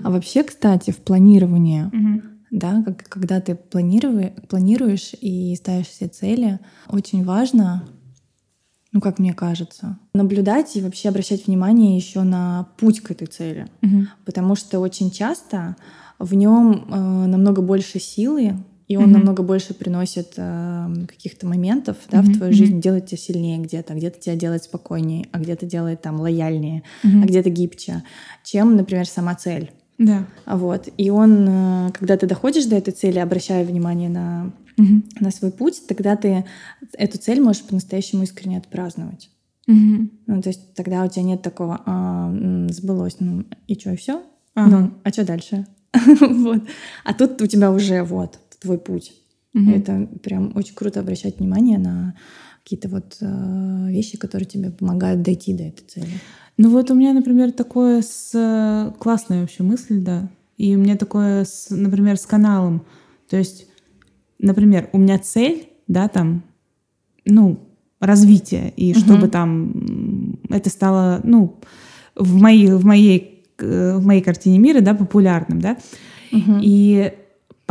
А 0.05 0.11
вообще, 0.11 0.43
кстати, 0.43 0.91
в 0.91 0.99
планировании 0.99 1.85
Мгм. 1.93 2.23
да, 2.51 2.83
как, 2.85 3.05
когда 3.09 3.41
ты 3.41 3.55
планируешь, 3.55 4.33
планируешь 4.49 5.13
и 5.21 5.55
ставишь 5.57 5.89
себе 5.89 6.09
цели, 6.09 6.59
очень 6.89 7.25
важно, 7.25 7.85
ну, 8.93 9.01
как 9.01 9.19
мне 9.19 9.33
кажется, 9.33 9.99
наблюдать 10.13 10.77
и 10.77 10.83
вообще 10.83 11.09
обращать 11.09 11.47
внимание 11.47 11.97
еще 11.97 12.23
на 12.23 12.69
путь 12.79 13.01
к 13.01 13.11
этой 13.11 13.27
цели. 13.27 13.67
Мгм. 13.81 14.09
Потому 14.25 14.55
что 14.55 14.81
очень 14.81 15.11
часто 15.11 15.77
в 16.19 16.35
нем 16.35 16.85
намного 16.89 17.63
больше 17.63 17.99
силы 17.99 18.57
и 18.89 18.97
он 18.97 19.05
Мгм. 19.05 19.13
намного 19.13 19.43
больше 19.43 19.73
приносит 19.73 20.35
э, 20.37 20.95
каких-то 21.09 21.47
моментов 21.47 21.97
да, 22.11 22.21
в 22.21 22.27
Мгм, 22.27 22.35
твою 22.35 22.53
жизнь, 22.53 22.79
делает 22.81 23.07
тебя 23.07 23.17
сильнее 23.17 23.59
где-то, 23.59 23.95
где-то 23.95 24.21
тебя 24.21 24.37
делает 24.37 24.65
спокойнее, 24.65 25.29
а 25.33 25.39
где-то 25.39 25.65
делает 25.65 26.03
там 26.03 26.21
лояльнее, 26.21 26.83
Мгм. 27.03 27.23
а 27.23 27.27
где-то 27.27 27.49
гибче, 27.49 28.03
чем, 28.45 28.77
например, 28.77 29.07
сама 29.07 29.35
цель. 29.35 29.71
Да. 29.99 30.27
Вот. 30.47 30.89
И 30.97 31.11
он, 31.11 31.47
э, 31.49 31.91
когда 31.93 32.17
ты 32.17 32.27
доходишь 32.27 32.65
до 32.67 32.77
этой 32.77 32.93
цели, 32.93 33.19
обращая 33.19 33.65
внимание 33.65 34.09
на, 34.09 34.53
Мгм. 34.77 35.05
на 35.21 35.31
свой 35.31 35.51
путь, 35.53 35.83
тогда 35.87 36.17
ты 36.17 36.45
эту 36.95 37.19
цель 37.19 37.41
можешь 37.41 37.63
по-настоящему 37.63 38.23
искренне 38.25 38.59
отпраздновать. 38.59 39.31
Мгм. 39.67 40.11
Ну, 40.27 40.43
то 40.43 40.49
есть 40.49 40.75
тогда 40.75 41.05
у 41.05 41.09
тебя 41.09 41.23
нет 41.23 41.43
такого, 41.43 41.81
а, 41.87 42.35
сбылось, 42.71 43.17
ну 43.21 43.45
и 43.69 43.79
что, 43.79 43.93
и 43.93 43.97
все? 43.97 44.23
Ага. 44.55 44.79
Ну, 44.81 44.91
а 45.05 45.11
что 45.11 45.25
дальше? 45.25 45.67
вот. 46.21 46.63
А 47.05 47.15
тут 47.15 47.41
у 47.43 47.47
тебя 47.47 47.71
уже 47.71 48.03
вот 48.03 48.39
твой 48.61 48.79
путь. 48.79 49.13
Мгм. 49.53 49.75
Это 49.75 50.09
прям 50.23 50.53
очень 50.57 50.75
круто 50.75 51.01
обращать 51.01 51.39
внимание 51.39 51.79
на 51.79 52.15
какие-то 52.65 52.89
вот 52.89 53.17
э, 53.21 53.87
вещи, 53.89 54.17
которые 54.17 54.47
тебе 54.47 54.71
помогают 54.71 55.23
дойти 55.23 55.53
до 55.55 55.65
этой 55.65 55.85
цели. 55.87 56.13
Ну 56.59 56.69
вот 56.71 56.91
у 56.91 56.95
меня, 56.95 57.13
например, 57.13 57.53
такое 57.53 58.03
с... 58.03 58.31
э, 58.35 58.93
Классная 58.99 59.41
вообще 59.41 59.63
мысль, 59.63 60.01
да. 60.01 60.29
И 60.59 60.77
у 60.77 60.79
меня 60.79 60.97
такое, 60.97 61.45
с, 61.45 61.69
например, 61.71 62.17
с 62.17 62.27
каналом. 62.27 62.85
То 63.29 63.37
есть, 63.37 63.67
например, 64.39 64.89
у 64.93 64.99
меня 64.99 65.19
цель, 65.19 65.69
да, 65.89 66.09
там, 66.09 66.43
ну, 67.25 67.59
развитие, 68.01 68.73
и 68.77 68.93
Мгм. 68.93 69.01
чтобы 69.01 69.29
там 69.29 70.39
это 70.51 70.69
стало, 70.71 71.21
ну, 71.25 71.59
в 72.15 72.35
моей, 72.41 72.71
в 72.73 72.85
моей, 72.85 73.45
э, 73.59 73.97
в 73.97 74.05
моей 74.05 74.21
картине 74.23 74.59
мира, 74.59 74.81
да, 74.81 74.95
популярным, 74.95 75.61
да. 75.61 75.77
И 76.63 77.13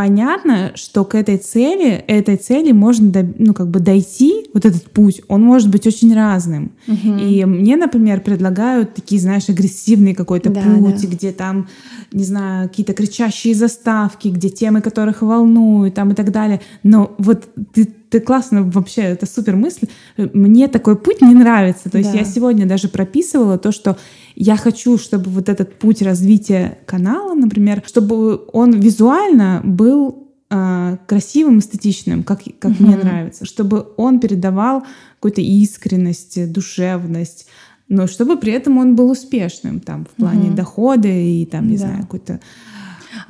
понятно, 0.01 0.71
что 0.73 1.05
к 1.05 1.13
этой 1.13 1.37
цели, 1.37 1.91
этой 2.07 2.35
цели 2.35 2.71
можно, 2.71 3.11
до- 3.11 3.33
ну, 3.37 3.53
как 3.53 3.69
бы 3.69 3.79
дойти, 3.79 4.47
вот 4.51 4.65
этот 4.65 4.89
путь, 4.89 5.21
он 5.27 5.43
может 5.43 5.69
быть 5.69 5.85
очень 5.85 6.15
разным. 6.15 6.71
И 6.87 7.45
мне, 7.45 7.75
например, 7.77 8.21
предлагают 8.21 8.95
такие, 8.95 9.21
знаешь, 9.21 9.47
агрессивный 9.49 10.15
какой-то 10.15 10.49
Да, 10.49 10.61
путь, 10.61 11.01
да. 11.03 11.07
где 11.07 11.31
там, 11.31 11.67
не 12.11 12.23
знаю, 12.23 12.67
какие-то 12.67 12.93
кричащие 12.93 13.53
заставки, 13.53 14.29
где 14.29 14.49
темы, 14.49 14.81
которых 14.81 15.21
волнуют, 15.21 15.93
там 15.93 16.09
и 16.09 16.15
так 16.15 16.31
далее. 16.31 16.61
Но 16.81 17.13
вот 17.19 17.47
ты, 17.73 17.87
ты 18.11 18.19
классно 18.19 18.63
вообще, 18.63 19.01
это 19.03 19.25
супер 19.25 19.55
мысль. 19.55 19.87
Мне 20.17 20.67
такой 20.67 20.97
путь 20.97 21.21
не 21.21 21.33
нравится. 21.33 21.89
То 21.89 21.97
есть 21.97 22.11
Да. 22.11 22.19
я 22.19 22.25
сегодня 22.25 22.65
даже 22.65 22.89
прописывала 22.89 23.57
то, 23.57 23.71
что 23.71 23.97
я 24.35 24.57
хочу, 24.57 24.97
чтобы 24.97 25.31
вот 25.31 25.47
этот 25.47 25.79
путь 25.79 26.01
развития 26.01 26.77
канала, 26.85 27.33
например, 27.33 27.81
чтобы 27.87 28.41
он 28.51 28.71
визуально 28.73 29.61
был 29.63 30.27
а, 30.53 30.97
красивым, 31.07 31.59
эстетичным, 31.59 32.23
как, 32.23 32.41
как 32.59 32.77
мне 32.81 32.97
Мгм. 32.97 33.05
нравится, 33.05 33.45
чтобы 33.45 33.87
он 33.95 34.19
передавал 34.19 34.83
какую-то 35.15 35.39
искренность, 35.39 36.51
душевность, 36.51 37.47
но 37.87 38.05
чтобы 38.07 38.35
при 38.37 38.51
этом 38.51 38.77
он 38.77 38.97
был 38.97 39.09
успешным 39.11 39.79
там 39.79 40.05
в 40.05 40.09
плане 40.19 40.47
Мгм. 40.47 40.55
дохода 40.55 41.07
и 41.07 41.45
там, 41.45 41.69
не 41.69 41.77
Да. 41.77 41.85
знаю, 41.85 42.01
какой-то 42.01 42.41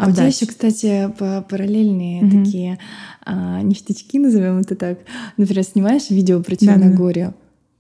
А 0.02 0.08
отдачи. 0.08 0.36
еще, 0.36 0.46
кстати, 0.48 1.10
параллельные 1.50 2.24
Мгм. 2.24 2.44
такие 2.44 2.80
а, 3.26 3.62
ништячки, 3.62 4.20
назовем 4.20 4.60
это 4.60 4.76
так. 4.76 5.00
Например, 5.38 5.64
снимаешь 5.64 6.10
видео 6.10 6.42
про. 6.42 6.56
Черногорию. 6.56 7.34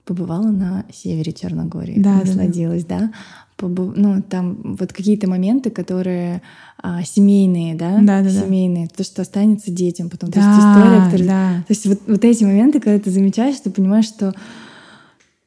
Побывала 0.05 0.47
на 0.49 0.85
севере 0.91 1.31
Черногории, 1.31 1.99
Да-да-да. 1.99 2.25
насладилась, 2.25 2.85
да? 2.85 3.11
Ну, 3.59 4.23
там 4.27 4.75
вот 4.79 4.91
какие-то 4.91 5.29
моменты, 5.29 5.69
которые 5.69 6.41
а, 6.81 7.03
семейные, 7.03 7.75
да? 7.75 7.99
Да-да-да. 7.99 8.29
Семейные. 8.31 8.87
То, 8.87 9.03
что 9.03 9.21
останется 9.21 9.69
детям 9.71 10.09
потом. 10.09 10.31
То 10.31 10.39
есть 10.39 10.49
Да, 10.51 10.57
история, 10.59 11.05
которая... 11.05 11.27
да. 11.27 11.63
То 11.67 11.71
есть 11.73 11.85
вот, 11.85 11.99
вот 12.07 12.25
эти 12.25 12.43
моменты, 12.43 12.79
когда 12.79 12.97
ты 12.97 13.11
замечаешь, 13.11 13.57
ты 13.63 13.69
понимаешь, 13.69 14.05
что 14.05 14.33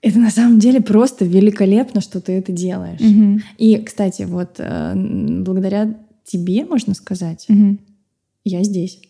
это 0.01 0.19
на 0.21 0.31
самом 0.31 0.61
деле 0.61 0.81
просто 0.81 1.25
великолепно, 1.25 2.01
что 2.01 2.21
ты 2.21 2.33
это 2.33 2.53
делаешь. 2.53 3.01
Мгм. 3.01 3.43
И, 3.59 3.79
кстати, 3.79 4.23
вот 4.23 4.57
э, 4.59 4.93
благодаря 4.95 5.95
тебе, 6.25 6.65
можно 6.65 6.95
сказать, 6.95 7.45
Мгм. 7.49 7.79
я 8.45 8.63
здесь. 8.63 9.01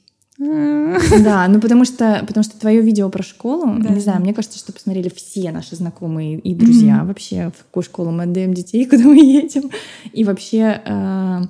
А, 0.40 0.98
Да, 1.22 1.46
ну 1.48 1.60
потому 1.60 1.84
что, 1.84 2.24
потому 2.26 2.42
что 2.42 2.58
твое 2.58 2.80
видео 2.80 3.08
про 3.08 3.22
школу, 3.22 3.78
Да. 3.80 3.90
не 3.90 4.00
знаю, 4.00 4.20
мне 4.20 4.34
кажется, 4.34 4.58
что 4.58 4.72
посмотрели 4.72 5.08
все 5.14 5.52
наши 5.52 5.76
знакомые 5.76 6.38
и 6.40 6.54
друзья 6.56 6.98
Мгм. 6.98 7.06
вообще, 7.08 7.50
в 7.56 7.64
какую 7.64 7.84
школу 7.84 8.10
мы 8.10 8.24
отдаем 8.24 8.52
детей, 8.52 8.84
куда 8.90 9.04
мы 9.04 9.16
едем. 9.18 9.70
И 10.12 10.24
вообще, 10.24 10.82
э, 10.84 11.40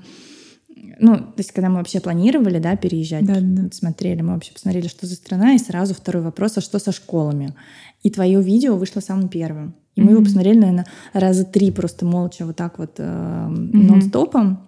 ну, 1.00 1.16
то 1.16 1.34
есть, 1.38 1.52
когда 1.52 1.70
мы 1.70 1.76
вообще 1.76 2.00
планировали, 2.00 2.58
да, 2.58 2.76
переезжать, 2.76 3.24
Да-да-да. 3.24 3.68
смотрели, 3.72 4.20
мы 4.20 4.34
вообще 4.34 4.52
посмотрели, 4.52 4.88
что 4.88 5.06
за 5.06 5.14
страна, 5.14 5.54
и 5.54 5.58
сразу 5.58 5.94
второй 5.94 6.22
вопрос, 6.22 6.58
а 6.58 6.60
что 6.60 6.78
со 6.78 6.92
школами? 6.92 7.54
И 8.02 8.10
твое 8.10 8.40
видео 8.42 8.76
вышло 8.76 9.00
самым 9.00 9.28
первым. 9.28 9.74
И 9.96 10.02
мы 10.02 10.12
его 10.12 10.22
посмотрели, 10.22 10.58
наверное, 10.58 10.86
раза 11.14 11.44
три 11.44 11.70
просто 11.70 12.04
молча, 12.04 12.44
вот 12.44 12.56
так 12.56 12.78
вот 12.78 12.94
э, 12.98 13.46
Мгм. 13.48 13.86
нон-стопом. 13.86 14.58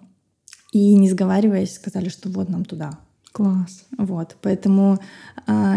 И 0.71 0.95
не 0.95 1.09
сговариваясь, 1.09 1.75
сказали, 1.75 2.09
что 2.09 2.29
вот 2.29 2.49
нам 2.49 2.65
туда. 2.65 2.99
Класс. 3.31 3.85
Вот, 3.97 4.35
поэтому 4.41 4.99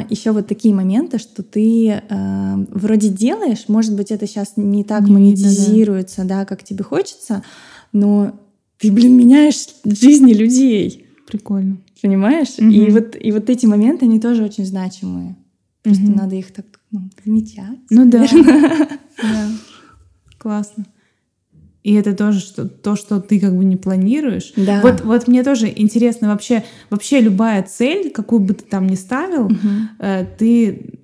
еще 0.08 0.32
вот 0.32 0.46
такие 0.46 0.74
моменты, 0.74 1.18
что 1.18 1.42
ты 1.42 2.02
а, 2.08 2.56
вроде 2.70 3.08
делаешь, 3.08 3.64
может 3.68 3.94
быть, 3.94 4.10
это 4.10 4.26
сейчас 4.26 4.54
не 4.56 4.82
так 4.82 5.02
Не 5.02 5.06
видно, 5.06 5.18
да. 5.18 5.20
монетизируется, 5.20 6.24
да, 6.24 6.44
как 6.46 6.64
тебе 6.64 6.82
хочется, 6.84 7.44
но 7.92 8.32
ты, 8.78 8.90
блин, 8.90 9.16
меняешь 9.16 9.68
жизни 9.84 10.32
людей, 10.32 11.06
Прикольно. 11.26 11.76
понимаешь? 12.00 12.56
Мгм. 12.58 12.70
И 12.70 12.90
вот 12.90 13.14
и 13.20 13.30
вот 13.30 13.50
эти 13.50 13.66
моменты 13.66 14.06
они 14.06 14.18
тоже 14.20 14.42
очень 14.42 14.64
значимые. 14.64 15.36
Просто 15.82 16.02
Мгм. 16.04 16.16
надо 16.16 16.36
их 16.36 16.52
так 16.52 16.66
ну, 16.90 17.02
замечать. 17.24 17.78
Ну 17.90 18.10
да. 18.10 18.26
Да. 19.22 19.48
Классно. 20.38 20.86
И 21.82 21.94
это 21.94 22.14
тоже 22.14 22.40
что, 22.40 22.68
то, 22.68 22.94
что 22.94 23.20
ты 23.20 23.40
как 23.40 23.56
бы 23.56 23.64
не 23.64 23.76
планируешь. 23.76 24.52
Да. 24.56 24.80
Вот, 24.82 25.00
вот 25.00 25.28
мне 25.28 25.42
тоже 25.42 25.72
интересно 25.74 26.28
вообще, 26.28 26.62
вообще 26.90 27.20
любая 27.20 27.62
цель, 27.62 28.10
какую 28.10 28.40
бы 28.40 28.54
ты 28.54 28.64
там 28.64 28.86
ни 28.86 28.96
ставил, 28.96 29.50
э, 29.98 30.26
ты 30.38 30.99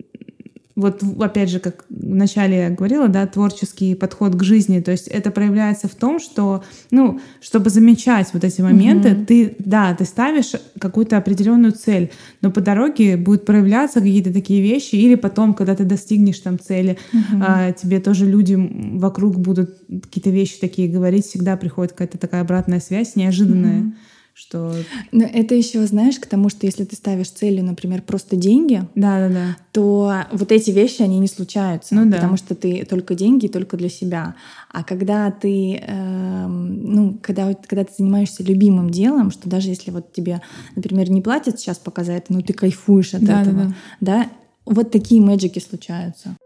вот 0.76 1.02
опять 1.20 1.48
же, 1.48 1.58
как 1.58 1.86
вначале 1.88 2.58
я 2.58 2.70
говорила, 2.70 3.08
да, 3.08 3.26
творческий 3.26 3.94
подход 3.94 4.36
к 4.36 4.42
жизни, 4.42 4.80
то 4.80 4.90
есть 4.90 5.08
это 5.08 5.30
проявляется 5.30 5.88
в 5.88 5.94
том, 5.94 6.20
что, 6.20 6.62
ну, 6.90 7.18
чтобы 7.40 7.70
замечать 7.70 8.28
вот 8.34 8.44
эти 8.44 8.60
моменты, 8.60 9.10
Мгм. 9.14 9.24
ты, 9.26 9.56
да, 9.58 9.94
ты 9.94 10.04
ставишь 10.04 10.52
какую-то 10.78 11.16
определенную 11.16 11.72
цель, 11.72 12.10
но 12.42 12.50
по 12.50 12.60
дороге 12.60 13.16
будут 13.16 13.46
проявляться 13.46 14.00
какие-то 14.00 14.32
такие 14.34 14.60
вещи, 14.60 14.96
или 14.96 15.14
потом, 15.14 15.54
когда 15.54 15.74
ты 15.74 15.84
достигнешь 15.84 16.40
там 16.40 16.58
цели, 16.58 16.98
Мгм. 17.12 17.42
а, 17.42 17.72
тебе 17.72 17.98
тоже 17.98 18.26
люди 18.26 18.54
вокруг 18.98 19.38
будут 19.38 19.78
какие-то 20.02 20.28
вещи 20.28 20.60
такие 20.60 20.88
говорить, 20.88 21.24
всегда 21.24 21.56
приходит 21.56 21.92
какая-то 21.92 22.18
такая 22.18 22.42
обратная 22.42 22.80
связь 22.80 23.16
неожиданная, 23.16 23.80
Мгм. 23.80 23.94
Что 24.38 24.70
Но 25.12 25.24
это 25.24 25.54
еще, 25.54 25.86
знаешь, 25.86 26.18
к 26.18 26.26
тому, 26.26 26.50
что 26.50 26.66
если 26.66 26.84
ты 26.84 26.94
ставишь 26.94 27.30
целью, 27.30 27.64
например, 27.64 28.02
просто 28.02 28.36
деньги, 28.36 28.82
да-да-да, 28.94 29.56
то 29.72 30.12
вот 30.30 30.52
эти 30.52 30.70
вещи, 30.70 31.00
они 31.00 31.18
не 31.18 31.26
случаются, 31.26 31.94
Ну 31.94 32.04
да. 32.10 32.16
потому 32.18 32.36
что 32.36 32.54
ты 32.54 32.84
только 32.84 33.14
деньги, 33.14 33.46
только 33.48 33.78
для 33.78 33.88
себя. 33.88 34.34
А 34.70 34.84
когда 34.84 35.30
ты, 35.30 35.76
эм, 35.76 36.84
ну, 36.84 37.18
когда, 37.22 37.54
когда 37.66 37.84
ты 37.84 37.92
занимаешься 37.96 38.42
любимым 38.42 38.90
делом, 38.90 39.30
что 39.30 39.48
даже 39.48 39.68
если 39.70 39.90
вот 39.90 40.12
тебе, 40.12 40.42
например, 40.74 41.10
не 41.10 41.22
платят 41.22 41.58
сейчас 41.58 41.78
пока 41.78 42.04
за 42.04 42.12
это, 42.12 42.30
но 42.32 42.42
ты 42.42 42.52
кайфуешь 42.52 43.14
от 43.14 43.22
Да-да-да. 43.24 43.50
этого, 43.50 43.74
да, 44.02 44.26
вот 44.66 44.90
такие 44.90 45.22
мэджики 45.22 45.60
случаются. 45.60 46.36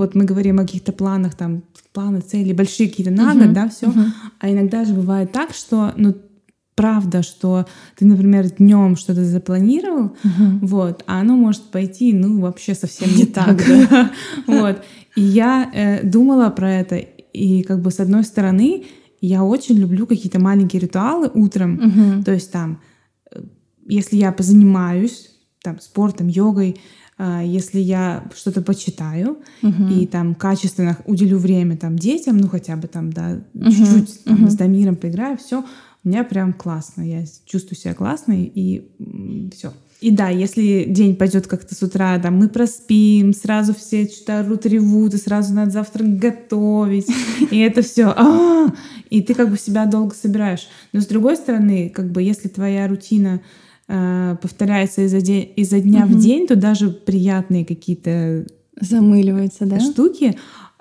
Вот 0.00 0.14
мы 0.14 0.24
говорим 0.24 0.58
о 0.58 0.62
каких-то 0.62 0.92
планах, 0.92 1.34
там, 1.34 1.62
планы, 1.92 2.20
цели, 2.20 2.52
большие 2.52 2.88
какие-то 2.88 3.12
на 3.12 3.34
год, 3.34 3.52
да, 3.52 3.68
все. 3.68 3.88
мгм. 3.88 4.12
А 4.40 4.50
иногда 4.50 4.84
же 4.84 4.94
бывает 4.94 5.32
так, 5.32 5.54
что, 5.54 5.92
ну, 5.96 6.14
правда, 6.74 7.22
что 7.22 7.66
ты, 7.96 8.06
например, 8.06 8.50
днем 8.50 8.96
что-то 8.96 9.24
запланировал, 9.24 10.16
вот, 10.62 11.04
а 11.06 11.20
оно 11.20 11.36
может 11.36 11.64
пойти, 11.64 12.12
ну, 12.12 12.40
вообще 12.40 12.74
совсем 12.74 13.14
не 13.14 13.26
так. 13.26 13.62
да. 13.90 14.10
Вот. 14.46 14.82
И 15.16 15.22
я 15.22 15.70
э, 15.74 16.02
думала 16.06 16.50
про 16.50 16.72
это, 16.72 16.96
и 16.96 17.62
как 17.62 17.82
бы 17.82 17.90
с 17.90 18.00
одной 18.00 18.24
стороны, 18.24 18.84
я 19.20 19.44
очень 19.44 19.76
люблю 19.76 20.06
какие-то 20.06 20.40
маленькие 20.40 20.80
ритуалы 20.80 21.30
утром, 21.34 22.22
то 22.24 22.32
есть 22.32 22.50
там, 22.50 22.80
э, 23.30 23.40
если 23.86 24.16
я 24.16 24.32
позанимаюсь 24.32 25.29
там 25.62 25.80
спортом, 25.80 26.28
йогой, 26.28 26.80
а, 27.18 27.42
если 27.42 27.80
я 27.80 28.24
что-то 28.34 28.62
почитаю 28.62 29.38
Мгм. 29.62 29.88
и 29.90 30.06
там 30.06 30.34
качественно 30.34 30.96
уделю 31.04 31.38
время 31.38 31.76
там 31.76 31.98
детям, 31.98 32.38
ну 32.38 32.48
хотя 32.48 32.76
бы 32.76 32.88
там, 32.88 33.12
да, 33.12 33.40
Мгм, 33.52 33.70
чуть-чуть 33.70 34.24
там, 34.24 34.40
мгм. 34.40 34.50
с 34.50 34.54
Дамиром 34.54 34.96
поиграю, 34.96 35.36
все, 35.36 35.64
у 36.02 36.08
меня 36.08 36.24
прям 36.24 36.54
классно, 36.54 37.02
я 37.02 37.24
чувствую 37.44 37.76
себя 37.78 37.92
классной 37.94 38.50
и 38.54 38.88
все. 39.54 39.72
И 40.00 40.10
да, 40.10 40.30
если 40.30 40.86
день 40.88 41.14
пойдет 41.14 41.46
как-то 41.46 41.74
с 41.74 41.82
утра, 41.82 42.18
там 42.18 42.38
мы 42.38 42.48
проспим, 42.48 43.34
сразу 43.34 43.74
все 43.74 44.06
что-то 44.06 44.40
орут, 44.40 44.64
ревут, 44.64 45.12
и 45.12 45.18
сразу 45.18 45.52
надо 45.52 45.72
завтрак 45.72 46.16
готовить, 46.18 47.06
и 47.50 47.58
это 47.58 47.82
все, 47.82 48.14
и 49.10 49.20
ты 49.20 49.34
как 49.34 49.50
бы 49.50 49.58
себя 49.58 49.84
долго 49.84 50.14
собираешь. 50.14 50.68
Но 50.94 51.02
с 51.02 51.06
другой 51.06 51.36
стороны, 51.36 51.90
как 51.90 52.10
бы 52.12 52.22
если 52.22 52.48
твоя 52.48 52.88
рутина 52.88 53.42
э, 53.92 54.36
повторяется 54.40 55.02
изо, 55.02 55.20
день, 55.20 55.52
изо 55.56 55.80
дня 55.80 56.06
Мгм. 56.06 56.14
в 56.14 56.20
день, 56.22 56.46
то 56.46 56.54
даже 56.56 56.90
приятные 56.90 57.64
какие-то 57.64 58.46
Замыливается, 58.80 59.66
да? 59.66 59.80
штуки, 59.80 60.36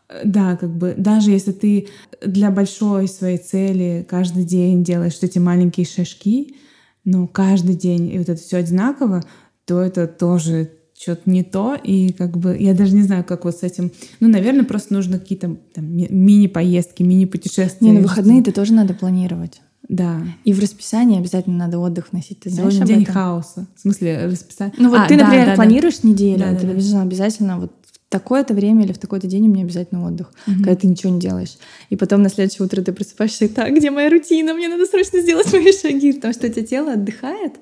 э, 0.09 0.21
да, 0.25 0.55
как 0.57 0.69
бы 0.77 0.93
даже 0.97 1.31
если 1.31 1.51
ты 1.51 1.87
для 2.25 2.51
большой 2.51 3.07
своей 3.07 3.37
цели 3.37 4.05
каждый 4.07 4.43
день 4.45 4.83
делаешь 4.83 5.15
вот 5.21 5.29
эти 5.29 5.39
маленькие 5.39 5.85
шажки, 5.85 6.55
но 7.03 7.27
каждый 7.27 7.75
день 7.75 8.13
и 8.13 8.17
вот 8.19 8.29
это 8.29 8.41
все 8.41 8.57
одинаково, 8.57 9.23
то 9.65 9.81
это 9.81 10.05
тоже 10.07 10.69
что-то 10.97 11.29
не 11.29 11.43
то, 11.43 11.75
и 11.75 12.11
как 12.11 12.37
бы 12.37 12.55
я 12.59 12.73
даже 12.73 12.93
не 12.93 13.03
знаю, 13.03 13.23
как 13.23 13.45
вот 13.45 13.55
с 13.55 13.63
этим. 13.63 13.91
Ну, 14.19 14.27
наверное, 14.27 14.65
просто 14.65 14.93
нужно 14.93 15.17
какие-то 15.17 15.55
там 15.73 15.85
ми- 15.95 16.07
мини-поездки, 16.09 17.03
мини-путешествия. 17.03 17.87
Не, 17.87 17.93
на 17.93 18.01
выходные 18.01 18.41
это 18.41 18.51
тоже 18.51 18.73
надо 18.73 18.93
планировать. 18.93 19.61
Да. 19.87 20.21
И 20.43 20.53
в 20.53 20.59
расписании 20.59 21.17
обязательно 21.19 21.57
надо 21.57 21.79
отдых 21.79 22.13
носить. 22.13 22.41
Ты 22.41 22.49
знаешь 22.49 22.73
Сегодня 22.73 22.83
об 22.83 22.87
день 22.99 23.03
этом? 23.03 23.13
хаоса. 23.15 23.67
В 23.75 23.79
смысле, 23.79 24.25
расписание. 24.25 24.75
Ну 24.77 24.89
вот 24.89 24.99
А, 24.99 25.07
ты, 25.07 25.17
да, 25.17 25.23
например, 25.23 25.45
да, 25.45 25.51
да. 25.51 25.55
планируешь 25.55 26.03
неделю, 26.03 26.39
Да, 26.39 26.51
да, 26.51 26.57
ты 26.59 26.65
да. 26.67 26.71
обязательно, 26.73 27.01
обязательно 27.01 27.59
вот 27.59 27.71
такое-то 28.09 28.55
время 28.55 28.85
или 28.85 28.91
в 28.91 28.97
такой-то 28.97 29.27
день 29.27 29.47
у 29.47 29.51
меня 29.51 29.63
обязательно 29.63 30.03
отдых, 30.05 30.31
Мгм. 30.47 30.63
когда 30.63 30.75
ты 30.75 30.87
ничего 30.87 31.13
не 31.13 31.19
делаешь. 31.19 31.57
И 31.91 31.95
потом 31.95 32.23
на 32.23 32.29
следующее 32.29 32.65
утро 32.65 32.81
ты 32.81 32.91
просыпаешься, 32.91 33.45
и 33.45 33.47
так, 33.47 33.71
где 33.75 33.91
моя 33.91 34.09
рутина? 34.09 34.53
Мне 34.55 34.67
надо 34.67 34.85
срочно 34.87 35.21
сделать 35.21 35.51
мои 35.53 35.71
шаги, 35.71 36.13
потому 36.13 36.33
что 36.33 36.47
у 36.47 36.49
тебя 36.49 36.65
тело 36.65 36.93
отдыхает 36.93 37.53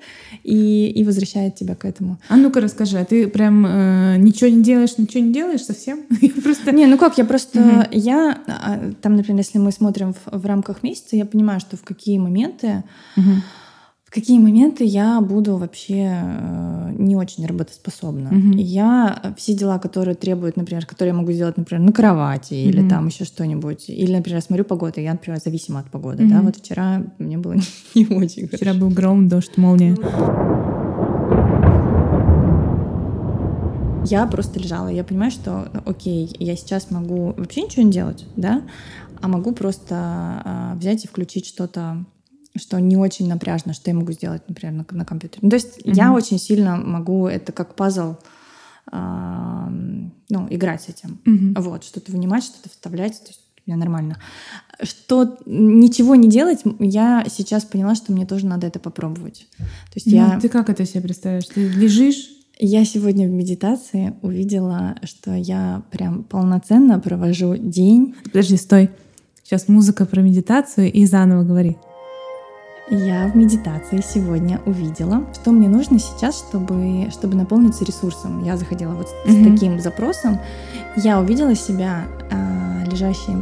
и, 0.44 0.88
и 0.90 1.04
возвращает 1.04 1.54
тебя 1.56 1.74
к 1.74 1.84
этому. 1.84 2.18
А 2.28 2.36
ну-ка 2.36 2.60
расскажи, 2.62 2.98
а 2.98 3.04
ты 3.04 3.28
прям 3.28 3.66
э, 3.66 4.16
ничего 4.18 4.48
не 4.50 4.62
делаешь, 4.62 4.96
ничего 4.96 5.22
не 5.22 5.32
делаешь 5.32 5.64
совсем? 5.64 6.00
Просто... 6.42 6.72
Не, 6.72 6.86
ну 6.86 6.96
как, 6.96 7.18
я 7.18 7.24
просто, 7.26 7.60
Мгм. 7.60 7.84
я, 7.92 8.38
а, 8.46 8.92
там, 9.02 9.16
например, 9.16 9.38
если 9.40 9.58
мы 9.58 9.70
смотрим 9.70 10.14
в, 10.14 10.38
в 10.38 10.46
рамках 10.46 10.82
месяца, 10.82 11.14
я 11.16 11.26
понимаю, 11.26 11.60
что 11.60 11.76
в 11.76 11.82
какие 11.82 12.18
моменты, 12.18 12.84
Мгм. 13.16 13.42
В 14.08 14.10
какие 14.10 14.38
моменты 14.38 14.84
я 14.84 15.20
буду 15.20 15.58
вообще 15.58 16.18
э, 16.24 16.92
не 16.96 17.14
очень 17.14 17.44
работоспособна. 17.46 18.30
И 18.56 18.62
я 18.62 19.20
э, 19.22 19.34
все 19.36 19.52
дела, 19.52 19.78
которые 19.78 20.14
требуют, 20.14 20.56
например, 20.56 20.86
которые 20.86 21.12
я 21.12 21.18
могу 21.18 21.30
сделать, 21.32 21.58
например, 21.58 21.84
на 21.84 21.92
кровати 21.92 22.54
или 22.54 22.80
Мгм. 22.80 22.88
там 22.88 23.06
еще 23.08 23.24
что-нибудь, 23.26 23.90
или, 23.90 24.16
например, 24.16 24.40
смотрю 24.40 24.64
погоду, 24.64 25.00
я, 25.02 25.12
например, 25.12 25.38
зависима 25.44 25.80
от 25.80 25.90
погоды, 25.90 26.26
да, 26.26 26.36
Мгм. 26.36 26.46
вот 26.46 26.56
вчера 26.56 27.02
мне 27.18 27.36
было 27.36 27.56
не 27.94 28.06
очень 28.06 28.48
Вчера 28.48 28.72
хорошо. 28.72 28.80
был 28.80 28.88
гром, 28.88 29.28
дождь, 29.28 29.58
молния. 29.58 29.94
Я 34.06 34.26
просто 34.26 34.58
лежала, 34.58 34.88
я 34.88 35.04
понимаю, 35.04 35.30
что, 35.30 35.68
э, 35.70 35.78
окей, 35.84 36.34
я 36.38 36.56
сейчас 36.56 36.90
могу 36.90 37.34
вообще 37.36 37.60
ничего 37.62 37.82
не 37.82 37.92
делать, 37.92 38.24
да, 38.36 38.62
а 39.20 39.28
могу 39.28 39.52
просто 39.52 39.94
а, 39.96 40.74
взять 40.76 41.04
и 41.04 41.08
включить 41.08 41.44
что-то, 41.44 42.06
что 42.58 42.80
не 42.80 42.96
очень 42.96 43.28
напряжно, 43.28 43.72
что 43.72 43.90
я 43.90 43.96
могу 43.96 44.12
сделать, 44.12 44.42
например, 44.48 44.74
на, 44.74 44.96
на 44.96 45.04
компьютере. 45.04 45.40
Ну, 45.42 45.50
то 45.50 45.56
есть 45.56 45.80
я 45.84 46.06
Мгм. 46.08 46.14
очень 46.16 46.38
сильно 46.38 46.76
могу, 46.76 47.26
это 47.26 47.52
как 47.52 47.74
пазл, 47.74 48.14
а, 48.90 49.68
ну, 50.28 50.46
играть 50.50 50.82
с 50.82 50.88
этим. 50.88 51.20
Мгм. 51.24 51.54
Вот, 51.62 51.84
что-то 51.84 52.12
вынимать, 52.12 52.44
что-то 52.44 52.68
вставлять, 52.70 53.20
то 53.20 53.28
есть 53.28 53.40
у 53.66 53.70
меня 53.70 53.78
нормально. 53.78 54.16
Что 54.82 55.38
ничего 55.44 56.14
не 56.14 56.28
делать, 56.28 56.60
я 56.78 57.24
сейчас 57.28 57.64
поняла, 57.64 57.94
что 57.94 58.12
мне 58.12 58.24
тоже 58.26 58.46
надо 58.46 58.66
это 58.66 58.78
попробовать. 58.78 59.46
То 59.58 59.64
есть 59.96 60.06
Ну, 60.06 60.12
я... 60.14 60.40
Ты 60.40 60.48
как 60.48 60.70
это 60.70 60.86
себе 60.86 61.02
представляешь? 61.02 61.46
Ты 61.46 61.68
лежишь? 61.68 62.30
Я 62.60 62.84
сегодня 62.84 63.28
в 63.28 63.30
медитации 63.30 64.14
увидела, 64.22 64.96
что 65.04 65.32
я 65.32 65.82
прям 65.92 66.24
полноценно 66.24 66.98
провожу 66.98 67.56
день. 67.56 68.14
Подожди, 68.24 68.56
стой. 68.56 68.90
Сейчас 69.44 69.68
музыка 69.68 70.06
про 70.06 70.22
медитацию 70.22 70.92
и 70.92 71.04
заново 71.06 71.44
говори. 71.44 71.76
Я 72.90 73.26
в 73.26 73.36
медитации 73.36 74.02
сегодня 74.02 74.60
увидела, 74.64 75.24
что 75.34 75.50
мне 75.50 75.68
нужно 75.68 75.98
сейчас, 75.98 76.38
чтобы, 76.38 77.10
чтобы 77.10 77.36
наполниться 77.36 77.84
ресурсом. 77.84 78.42
Я 78.44 78.56
заходила 78.56 78.92
вот 78.92 79.08
с, 79.08 79.30
с 79.30 79.44
таким 79.44 79.78
запросом. 79.80 80.38
Я 80.96 81.20
увидела 81.20 81.54
себя 81.54 82.04
а, 82.30 82.84
лежащей 82.90 83.34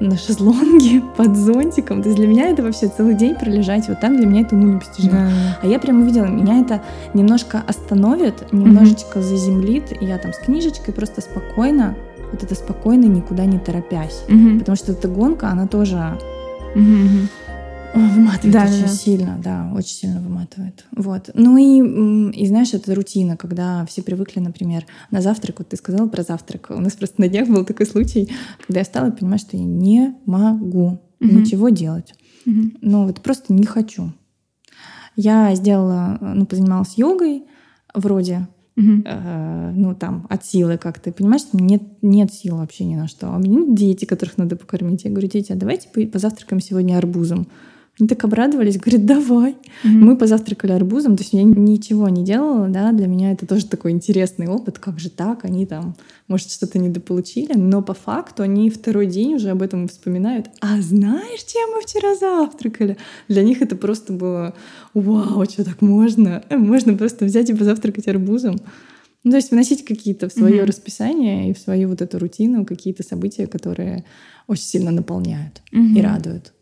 на 0.00 0.16
шезлонге 0.16 1.02
под 1.16 1.36
зонтиком. 1.36 2.02
То 2.02 2.08
есть 2.08 2.18
для 2.18 2.26
меня 2.26 2.48
это 2.48 2.62
вообще 2.62 2.88
целый 2.88 3.14
день 3.14 3.36
пролежать 3.36 3.88
вот 3.88 4.00
так, 4.00 4.16
для 4.16 4.26
меня 4.26 4.42
это 4.42 4.56
уму 4.56 4.74
непостижимо. 4.74 5.12
Да. 5.12 5.58
А 5.62 5.66
я 5.66 5.78
прям 5.78 6.02
увидела, 6.02 6.26
меня 6.26 6.60
это 6.60 6.82
немножко 7.14 7.62
остановит, 7.66 8.52
немножечко 8.52 9.22
заземлит, 9.22 10.02
и 10.02 10.04
я 10.04 10.18
там 10.18 10.32
с 10.32 10.38
книжечкой 10.38 10.92
просто 10.94 11.20
спокойно, 11.20 11.94
вот 12.32 12.42
это 12.42 12.54
спокойно, 12.54 13.06
никуда 13.06 13.44
не 13.44 13.58
торопясь. 13.58 14.22
Мгм. 14.28 14.58
Потому 14.58 14.76
что 14.76 14.92
эта 14.92 15.08
гонка, 15.08 15.48
она 15.48 15.66
тоже 15.66 16.18
ой, 16.74 17.28
выматывает 17.94 18.52
Да, 18.52 18.64
очень 18.64 18.80
да, 18.82 18.88
сильно, 18.88 19.40
да, 19.42 19.72
очень 19.74 19.94
сильно 19.94 20.20
выматывает. 20.20 20.84
Вот. 20.96 21.30
Ну 21.34 21.56
и, 21.56 22.32
и 22.38 22.46
знаешь, 22.46 22.72
это 22.74 22.94
рутина, 22.94 23.36
когда 23.36 23.84
все 23.86 24.02
привыкли, 24.02 24.40
например, 24.40 24.86
на 25.10 25.20
завтрак, 25.20 25.58
вот 25.58 25.68
ты 25.68 25.76
сказала 25.76 26.08
про 26.08 26.22
завтрак, 26.22 26.68
у 26.70 26.80
нас 26.80 26.92
просто 26.94 27.20
на 27.20 27.28
днях 27.28 27.48
был 27.48 27.64
такой 27.64 27.86
случай, 27.86 28.30
когда 28.66 28.80
я 28.80 28.84
стала 28.84 29.10
понимать, 29.10 29.40
что 29.40 29.56
я 29.56 29.64
не 29.64 30.14
могу 30.26 31.00
Мгм. 31.20 31.40
ничего 31.42 31.68
делать. 31.68 32.14
Мгм. 32.46 32.72
Ну, 32.80 33.06
вот 33.06 33.20
просто 33.20 33.52
не 33.52 33.64
хочу. 33.66 34.12
Я 35.16 35.54
сделала, 35.54 36.16
ну, 36.20 36.46
позанималась 36.46 36.96
йогой 36.96 37.44
вроде, 37.92 38.48
Мгм. 38.76 39.02
э, 39.04 39.72
ну, 39.74 39.94
там, 39.94 40.26
от 40.30 40.44
силы 40.46 40.78
как-то. 40.78 41.12
Понимаешь, 41.12 41.42
что 41.42 41.58
нет, 41.58 41.82
нет 42.00 42.32
сил 42.32 42.56
вообще 42.56 42.84
ни 42.84 42.94
на 42.94 43.08
что. 43.08 43.26
А 43.30 43.36
у 43.36 43.38
меня 43.38 43.58
нет 43.60 43.74
дети, 43.74 44.06
которых 44.06 44.38
надо 44.38 44.56
покормить. 44.56 45.04
Я 45.04 45.10
говорю, 45.10 45.28
дети, 45.28 45.52
а 45.52 45.56
давайте 45.56 45.88
по- 45.90 46.00
позавтракаем 46.06 46.62
сегодня 46.62 46.96
арбузом. 46.96 47.48
Они 48.00 48.08
так 48.08 48.24
обрадовались, 48.24 48.78
говорят, 48.78 49.04
давай. 49.04 49.56
Мгм. 49.84 50.00
Мы 50.06 50.16
позавтракали 50.16 50.72
арбузом, 50.72 51.16
то 51.18 51.22
есть 51.22 51.34
я 51.34 51.42
ничего 51.42 52.08
не 52.08 52.24
делала, 52.24 52.66
да, 52.68 52.92
для 52.92 53.06
меня 53.06 53.30
это 53.32 53.46
тоже 53.46 53.66
такой 53.66 53.90
интересный 53.92 54.48
опыт, 54.48 54.78
как 54.78 54.98
же 54.98 55.10
так, 55.10 55.44
они 55.44 55.66
там, 55.66 55.94
может, 56.26 56.50
что-то 56.50 56.78
недополучили, 56.78 57.52
но 57.52 57.82
по 57.82 57.92
факту 57.92 58.42
они 58.42 58.70
второй 58.70 59.04
день 59.06 59.34
уже 59.34 59.50
об 59.50 59.60
этом 59.60 59.86
вспоминают. 59.88 60.46
А 60.60 60.80
знаешь, 60.80 61.42
чем 61.44 61.70
мы 61.74 61.82
вчера 61.82 62.14
завтракали? 62.16 62.96
Для 63.28 63.42
них 63.42 63.60
это 63.60 63.76
просто 63.76 64.14
было, 64.14 64.54
вау, 64.94 65.44
что 65.44 65.62
так 65.64 65.82
можно? 65.82 66.42
Э, 66.48 66.56
Можно 66.56 66.96
просто 66.96 67.26
взять 67.26 67.50
и 67.50 67.54
позавтракать 67.54 68.08
арбузом. 68.08 68.56
Ну, 69.24 69.30
то 69.32 69.36
есть 69.36 69.50
вносить 69.50 69.84
какие-то 69.84 70.30
в 70.30 70.32
свое 70.32 70.60
Мгм. 70.62 70.68
расписание 70.68 71.50
и 71.50 71.54
в 71.54 71.58
свою 71.58 71.90
вот 71.90 72.00
эту 72.00 72.18
рутину 72.18 72.64
какие-то 72.64 73.02
события, 73.02 73.46
которые 73.46 74.04
очень 74.46 74.64
сильно 74.64 74.90
наполняют 74.90 75.60
и 75.70 75.76
Мгм. 75.76 76.00
радуют. 76.00 76.54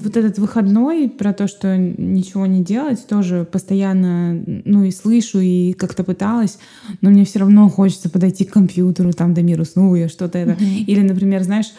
Вот 0.00 0.16
этот 0.16 0.38
выходной 0.38 1.08
про 1.08 1.32
то, 1.32 1.48
что 1.48 1.76
ничего 1.76 2.46
не 2.46 2.62
делать, 2.62 3.06
тоже 3.06 3.46
постоянно, 3.50 4.42
ну 4.64 4.84
и 4.84 4.90
слышу, 4.90 5.40
и 5.40 5.72
как-то 5.72 6.04
пыталась, 6.04 6.58
но 7.00 7.10
мне 7.10 7.24
все 7.24 7.40
равно 7.40 7.68
хочется 7.68 8.08
подойти 8.08 8.44
к 8.44 8.52
компьютеру, 8.52 9.12
там, 9.12 9.34
до 9.34 9.42
мира 9.42 9.64
сну, 9.64 9.94
я 9.94 10.08
что-то 10.08 10.38
это. 10.38 10.56
Или, 10.62 11.00
например, 11.00 11.42
знаешь, 11.42 11.72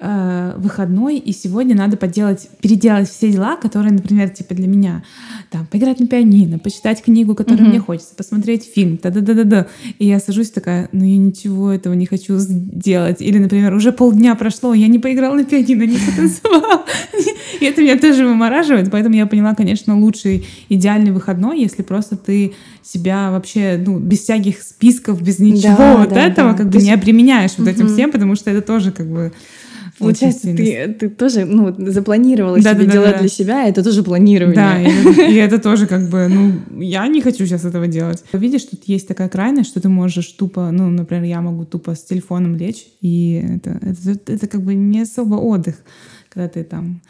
э, 0.00 0.54
выходной, 0.56 1.16
и 1.18 1.32
сегодня 1.32 1.74
надо 1.76 1.96
поделать, 1.96 2.48
переделать 2.60 3.08
все 3.08 3.30
дела, 3.30 3.56
которые, 3.56 3.92
например, 3.92 4.28
типа 4.30 4.54
для 4.54 4.66
меня, 4.66 5.02
там, 5.50 5.66
поиграть 5.66 6.00
на 6.00 6.06
пианино, 6.06 6.58
почитать 6.58 7.02
книгу, 7.02 7.34
которую 7.34 7.62
Мгм. 7.62 7.70
мне 7.70 7.80
хочется, 7.80 8.14
посмотреть 8.14 8.64
фильм, 8.74 8.98
да-да-да-да-да. 9.02 9.66
И 9.98 10.06
я 10.06 10.18
сажусь 10.20 10.50
такая, 10.50 10.88
ну 10.92 11.04
я 11.04 11.16
ничего 11.16 11.70
этого 11.70 11.94
не 11.94 12.06
хочу 12.06 12.36
сделать. 12.38 13.20
Или, 13.22 13.38
например, 13.38 13.74
уже 13.74 13.92
полдня 13.92 14.34
прошло, 14.34 14.74
я 14.74 14.88
не 14.88 14.98
поиграла 14.98 15.34
на 15.34 15.44
пианино, 15.44 15.84
не 15.84 15.96
потанцевала. 15.96 16.84
И 17.60 17.64
это 17.64 17.82
меня 17.82 17.96
тоже 17.96 18.26
вымораживает, 18.26 18.90
поэтому 18.90 19.14
я 19.14 19.26
поняла, 19.26 19.54
конечно, 19.54 19.98
лучший 19.98 20.44
идеальный 20.68 21.12
выходной, 21.12 21.60
если 21.60 21.82
просто 21.82 22.16
ты 22.16 22.52
себя 22.82 23.30
вообще, 23.30 23.80
ну, 23.84 23.98
без 23.98 24.20
всяких 24.20 24.60
списков, 24.60 25.22
без 25.22 25.38
ничего 25.38 25.76
Да, 25.78 25.96
вот 25.96 26.08
да, 26.10 26.26
этого, 26.26 26.50
да. 26.52 26.58
как 26.58 26.68
бы 26.68 26.78
не 26.78 26.92
обременяешь 26.92 27.52
вот 27.56 27.68
этим 27.68 27.88
всем, 27.88 28.10
потому 28.10 28.34
что 28.34 28.50
это 28.50 28.60
тоже 28.60 28.90
как 28.92 29.06
бы 29.06 29.32
Получается, 29.98 30.42
ты, 30.42 30.88
ты 30.98 31.08
тоже 31.08 31.44
ну, 31.44 31.74
запланировала 31.90 32.60
Да, 32.60 32.74
себе 32.74 32.86
да, 32.86 32.92
да, 32.94 33.12
да. 33.12 33.18
для 33.18 33.28
себя, 33.28 33.68
это 33.68 33.82
тоже 33.84 34.02
планирование. 34.02 34.56
Да, 34.56 34.80
и 34.82 35.32
и 35.32 35.36
это 35.36 35.58
тоже 35.58 35.86
как 35.86 36.08
бы, 36.08 36.28
ну, 36.28 36.80
я 36.82 37.06
не 37.06 37.20
хочу 37.20 37.46
сейчас 37.46 37.64
этого 37.64 37.86
делать. 37.86 38.24
Видишь, 38.32 38.64
тут 38.64 38.84
есть 38.84 39.06
такая 39.08 39.28
крайность, 39.28 39.70
что 39.70 39.80
ты 39.80 39.88
можешь 39.88 40.26
тупо, 40.32 40.70
ну, 40.72 40.88
например, 40.90 41.24
я 41.24 41.40
могу 41.40 41.64
тупо 41.64 41.94
с 41.94 42.02
телефоном 42.04 42.56
лечь, 42.56 42.86
и 43.00 43.40
это, 43.56 43.78
это, 43.82 44.32
это 44.32 44.46
как 44.48 44.62
бы 44.62 44.74
не 44.74 45.02
особо 45.02 45.36
отдых, 45.36 45.76
когда 46.28 46.48
ты 46.48 46.64
там 46.64 47.00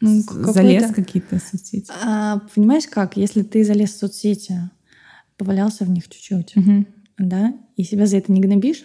Ну, 0.00 0.20
залез 0.52 0.92
какие-то 0.92 1.38
соцсети. 1.38 1.86
А, 2.04 2.40
понимаешь 2.54 2.84
как, 2.90 3.16
если 3.16 3.42
ты 3.42 3.64
залез 3.64 3.90
в 3.90 3.98
соцсети, 3.98 4.70
повалялся 5.36 5.84
в 5.84 5.90
них 5.90 6.08
чуть-чуть, 6.08 6.56
Мгм. 6.56 6.86
да, 7.18 7.54
и 7.76 7.84
себя 7.84 8.06
за 8.06 8.16
это 8.16 8.32
не 8.32 8.40
гнобишь, 8.40 8.84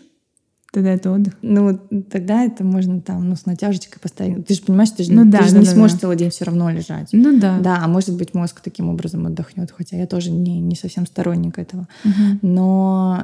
Тогда 0.73 0.91
это 0.91 1.11
отдых. 1.11 1.33
Ну, 1.41 1.79
тогда 2.11 2.43
это 2.43 2.63
можно 2.63 2.99
там, 2.99 3.29
ну, 3.29 3.35
с 3.35 3.45
натяжечкой 3.45 3.99
поставить. 4.01 4.45
Ты 4.45 4.53
же 4.53 4.61
понимаешь, 4.61 4.89
ты 4.91 5.03
же, 5.03 5.13
Ну 5.13 5.23
да, 5.29 5.39
ты 5.39 5.45
же 5.45 5.53
да, 5.53 5.59
не 5.59 5.65
да, 5.65 5.71
сможешь 5.71 5.93
да. 5.93 5.99
целый 6.01 6.17
день 6.17 6.29
все 6.29 6.43
равно 6.43 6.69
лежать. 6.69 7.09
Ну 7.13 7.39
да. 7.39 7.59
Да, 7.59 7.79
а 7.81 7.87
может 7.87 8.15
быть, 8.17 8.33
мозг 8.33 8.59
таким 8.61 8.89
образом 8.89 9.25
отдохнет, 9.25 9.71
хотя 9.71 9.95
я 9.95 10.05
тоже 10.07 10.29
не, 10.29 10.59
не 10.59 10.75
совсем 10.75 11.05
сторонник 11.05 11.57
этого. 11.57 11.87
Мгм. 12.03 12.39
Но 12.41 13.23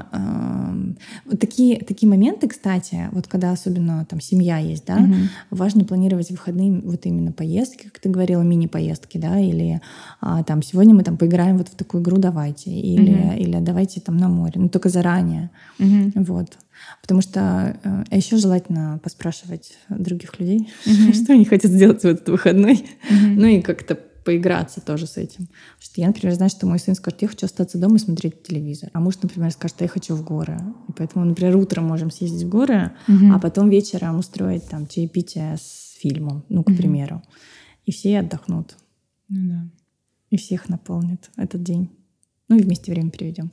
вот 1.25 1.39
такие, 1.39 1.79
такие 1.83 2.07
моменты, 2.09 2.47
кстати, 2.47 3.09
вот 3.11 3.27
когда 3.27 3.51
особенно 3.51 4.05
там 4.05 4.21
семья 4.21 4.57
есть, 4.57 4.85
да, 4.85 4.99
Мгм. 4.99 5.29
важно 5.51 5.83
планировать 5.83 6.31
выходные 6.31 6.79
вот 6.81 7.05
именно 7.05 7.33
поездки, 7.33 7.83
как 7.89 7.99
ты 7.99 8.09
говорила, 8.09 8.41
мини-поездки, 8.41 9.17
да, 9.17 9.37
или 9.37 9.81
а, 10.21 10.43
там 10.43 10.63
сегодня 10.63 10.95
мы 10.95 11.03
там 11.03 11.17
поиграем 11.17 11.57
вот 11.57 11.67
в 11.67 11.75
такую 11.75 12.01
игру, 12.03 12.17
давайте, 12.17 12.71
или, 12.71 13.11
Мгм. 13.11 13.37
или 13.37 13.59
давайте 13.59 13.99
там 13.99 14.15
на 14.15 14.29
море, 14.29 14.53
но 14.55 14.69
только 14.69 14.87
заранее, 14.89 15.49
Мгм. 15.77 16.13
вот. 16.15 16.57
Потому 17.01 17.21
что 17.21 17.77
э, 17.83 18.03
а 18.09 18.15
еще 18.15 18.37
желательно 18.37 18.99
поспрашивать 19.03 19.77
других 19.89 20.39
людей, 20.39 20.69
Мгм. 20.85 21.13
что 21.13 21.33
они 21.33 21.45
хотят 21.45 21.71
сделать 21.71 22.01
в 22.01 22.05
этот 22.05 22.29
выходной, 22.29 22.85
Мгм. 23.09 23.35
ну 23.35 23.45
и 23.47 23.61
как-то 23.61 23.95
поиграться 23.95 24.79
тоже 24.79 25.05
с 25.05 25.17
этим. 25.17 25.47
Потому 25.47 25.81
что 25.81 26.01
я, 26.01 26.07
например, 26.07 26.33
знаю, 26.35 26.49
что 26.49 26.65
мой 26.65 26.79
сын 26.79 26.95
скажет, 26.95 27.21
я 27.23 27.27
хочу 27.27 27.45
остаться 27.45 27.77
дома 27.77 27.97
и 27.97 27.99
смотреть 27.99 28.41
телевизор. 28.43 28.89
А 28.93 29.01
муж, 29.01 29.15
например, 29.21 29.51
скажет, 29.51 29.81
я 29.81 29.89
хочу 29.89 30.15
в 30.15 30.23
горы. 30.23 30.57
И 30.87 30.93
поэтому, 30.93 31.25
например, 31.25 31.57
утром 31.57 31.85
можем 31.87 32.09
съездить 32.09 32.43
в 32.43 32.49
горы, 32.49 32.91
Мгм. 33.09 33.33
а 33.33 33.39
потом 33.39 33.69
вечером 33.69 34.19
устроить 34.19 34.63
там 34.69 34.87
чаепитие 34.87 35.57
с 35.57 35.97
фильмом, 35.99 36.45
ну, 36.47 36.63
к 36.63 36.69
Мгм. 36.69 36.77
примеру. 36.77 37.21
И 37.85 37.91
все 37.91 38.19
отдохнут, 38.19 38.77
Ну 39.27 39.49
да. 39.49 39.65
и 40.29 40.37
всех 40.37 40.69
наполнит 40.69 41.29
этот 41.35 41.61
день. 41.63 41.89
Ну 42.47 42.57
и 42.57 42.61
вместе 42.61 42.93
время 42.93 43.09
проведем. 43.11 43.51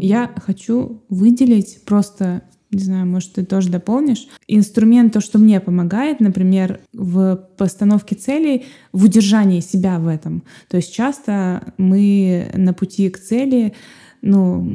Я 0.00 0.30
хочу 0.36 1.02
выделить 1.08 1.84
просто, 1.84 2.42
не 2.70 2.82
знаю, 2.82 3.06
может, 3.06 3.34
ты 3.34 3.44
тоже 3.44 3.70
дополнишь, 3.70 4.28
инструмент, 4.48 5.12
то, 5.12 5.20
что 5.20 5.38
мне 5.38 5.60
помогает, 5.60 6.20
например, 6.20 6.80
в 6.92 7.36
постановке 7.56 8.16
целей, 8.16 8.66
в 8.92 9.04
удержании 9.04 9.60
себя 9.60 9.98
в 9.98 10.08
этом. 10.08 10.42
То 10.68 10.76
есть 10.76 10.94
часто 10.94 11.74
мы 11.78 12.50
на 12.54 12.72
пути 12.74 13.08
к 13.10 13.18
цели, 13.18 13.74
ну, 14.22 14.68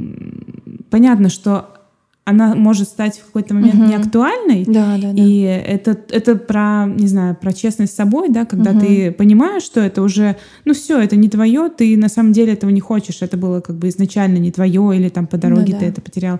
понятно, 0.90 1.30
что 1.30 1.81
она 2.24 2.56
может 2.56 2.88
стать 2.88 3.18
в 3.18 3.26
какой-то 3.26 3.54
момент 3.54 3.80
Мгм. 3.80 3.88
неактуальной, 3.90 4.64
Да, 4.66 4.98
да, 5.02 5.12
да. 5.12 5.22
И 5.24 5.42
это, 5.42 5.98
это 6.10 6.36
про, 6.36 6.86
не 6.86 7.08
знаю, 7.08 7.36
про 7.36 7.52
честность 7.52 7.94
с 7.94 7.96
собой, 7.96 8.30
да, 8.30 8.46
когда 8.46 8.72
Мгм. 8.72 8.80
ты 8.80 9.12
понимаешь, 9.12 9.64
что 9.64 9.80
это 9.82 10.02
уже, 10.04 10.38
ну 10.66 10.74
все, 10.74 11.00
это 11.02 11.16
не 11.16 11.30
твое, 11.30 11.70
ты 11.70 11.98
на 11.98 12.10
самом 12.10 12.32
деле 12.32 12.54
этого 12.54 12.70
не 12.70 12.80
хочешь, 12.80 13.22
это 13.22 13.38
было 13.38 13.60
как 13.62 13.78
бы 13.78 13.90
изначально 13.90 14.38
не 14.38 14.52
твое, 14.52 14.96
или 14.96 15.10
там 15.10 15.26
по 15.26 15.38
дороге 15.38 15.74
Ну 15.74 15.80
ты 15.80 15.86
да. 15.86 15.92
это 15.92 16.02
потерял. 16.02 16.40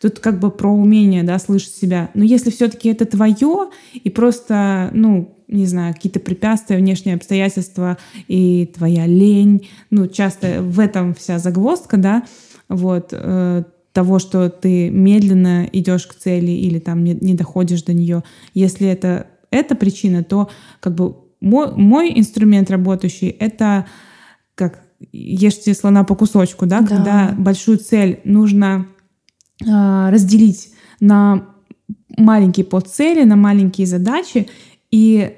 Тут 0.00 0.20
как 0.20 0.38
бы 0.38 0.50
про 0.50 0.70
умение, 0.72 1.24
да, 1.24 1.38
слышать 1.38 1.74
себя. 1.74 2.08
Но 2.14 2.24
если 2.24 2.50
все-таки 2.50 2.88
это 2.88 3.04
твое, 3.04 3.68
и 3.94 4.08
просто, 4.10 4.90
ну, 4.94 5.34
не 5.48 5.66
знаю, 5.66 5.92
какие-то 5.94 6.20
препятствия, 6.20 6.76
внешние 6.76 7.16
обстоятельства 7.16 7.98
и 8.28 8.70
твоя 8.76 9.06
лень, 9.06 9.68
ну, 9.90 10.06
часто 10.06 10.62
в 10.62 10.78
этом 10.78 11.14
вся 11.14 11.38
загвоздка, 11.38 11.96
да, 11.96 12.22
вот, 12.68 13.08
э, 13.12 13.64
того, 13.98 14.20
что 14.20 14.48
ты 14.48 14.90
медленно 14.90 15.68
идешь 15.72 16.06
к 16.06 16.14
цели 16.14 16.52
или 16.52 16.78
там 16.78 17.02
не, 17.02 17.14
не 17.14 17.34
доходишь 17.34 17.82
до 17.82 17.92
нее. 17.92 18.22
Если 18.54 18.86
это 18.86 19.26
эта 19.50 19.74
причина, 19.74 20.22
то 20.22 20.48
как 20.78 20.94
бы 20.94 21.16
мой, 21.40 21.74
мой 21.74 22.12
инструмент 22.14 22.70
работающий— 22.70 23.26
это 23.40 23.86
как 24.54 24.84
ешьте 25.10 25.74
слона 25.74 26.04
по 26.04 26.14
кусочку, 26.14 26.64
да, 26.64 26.80
Да. 26.80 26.86
когда 26.86 27.34
большую 27.36 27.78
цель 27.78 28.20
нужно 28.22 28.86
а, 29.68 30.12
разделить 30.12 30.68
на 31.00 31.46
маленькие 32.16 32.66
подцели, 32.66 33.24
на 33.24 33.34
маленькие 33.34 33.88
задачи 33.88 34.46
и 34.92 35.34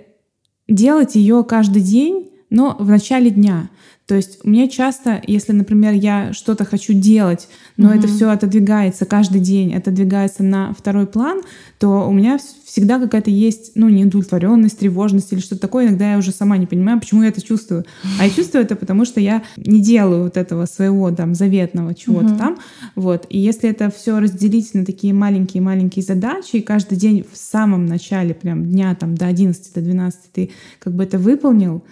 делать 0.69 1.15
ее 1.15 1.45
каждый 1.45 1.81
день, 1.81 2.29
но 2.51 2.77
в 2.79 2.91
начале 2.91 3.31
дня. 3.31 3.71
То 4.11 4.17
есть 4.17 4.45
мне 4.45 4.69
часто, 4.69 5.23
если, 5.25 5.53
например, 5.53 5.93
я 5.93 6.33
что-то 6.33 6.65
хочу 6.65 6.93
делать, 6.95 7.47
но 7.77 7.95
это 7.95 8.09
Мгм. 8.09 8.17
все 8.17 8.31
отодвигается 8.31 9.05
каждый 9.07 9.41
день, 9.41 9.73
отодвигается 9.73 10.43
на 10.43 10.75
второй 10.77 11.07
план, 11.07 11.43
то 11.79 12.09
у 12.09 12.13
меня 12.13 12.35
вс- 12.35 12.57
всегда 12.65 12.99
какая-то 12.99 13.31
есть, 13.31 13.71
ну, 13.77 13.89
неудовлетворенность, 13.89 14.81
тревожность 14.81 15.33
или 15.33 15.39
что-то 15.39 15.61
такое. 15.61 15.87
Иногда 15.87 16.11
я 16.11 16.19
уже 16.19 16.33
сама 16.33 16.57
не 16.57 16.67
понимаю, 16.67 16.99
почему 16.99 17.23
я 17.23 17.29
это 17.29 17.41
чувствую. 17.41 17.85
А 18.19 18.25
я 18.25 18.31
чувствую 18.31 18.65
это 18.65 18.75
потому, 18.75 19.05
что 19.05 19.21
я 19.21 19.45
не 19.57 19.81
делаю 19.81 20.25
вот 20.25 20.37
этого 20.37 20.67
своего 20.67 21.13
там 21.13 21.37
заветного 21.37 21.95
чего-то 21.95 22.31
Мгм. 22.31 22.37
там. 22.39 22.59
Вот. 22.97 23.27
И 23.29 23.39
если 23.39 23.71
это 23.71 23.93
все 23.97 24.19
разделить 24.19 24.75
на 24.75 24.85
такие 24.85 25.15
маленькие-маленькие 25.15 26.03
задачи, 26.03 26.57
и 26.57 26.61
каждый 26.63 26.99
день 26.99 27.25
в 27.33 27.37
самом 27.37 27.87
начале 27.87 28.35
прям 28.35 28.65
дня 28.67 28.93
там 28.97 29.15
до 29.15 29.27
11, 29.29 29.73
до 29.73 29.81
12 29.81 30.33
ты 30.33 30.51
как 30.81 30.95
бы 30.95 31.05
это 31.05 31.17
выполнил, 31.17 31.85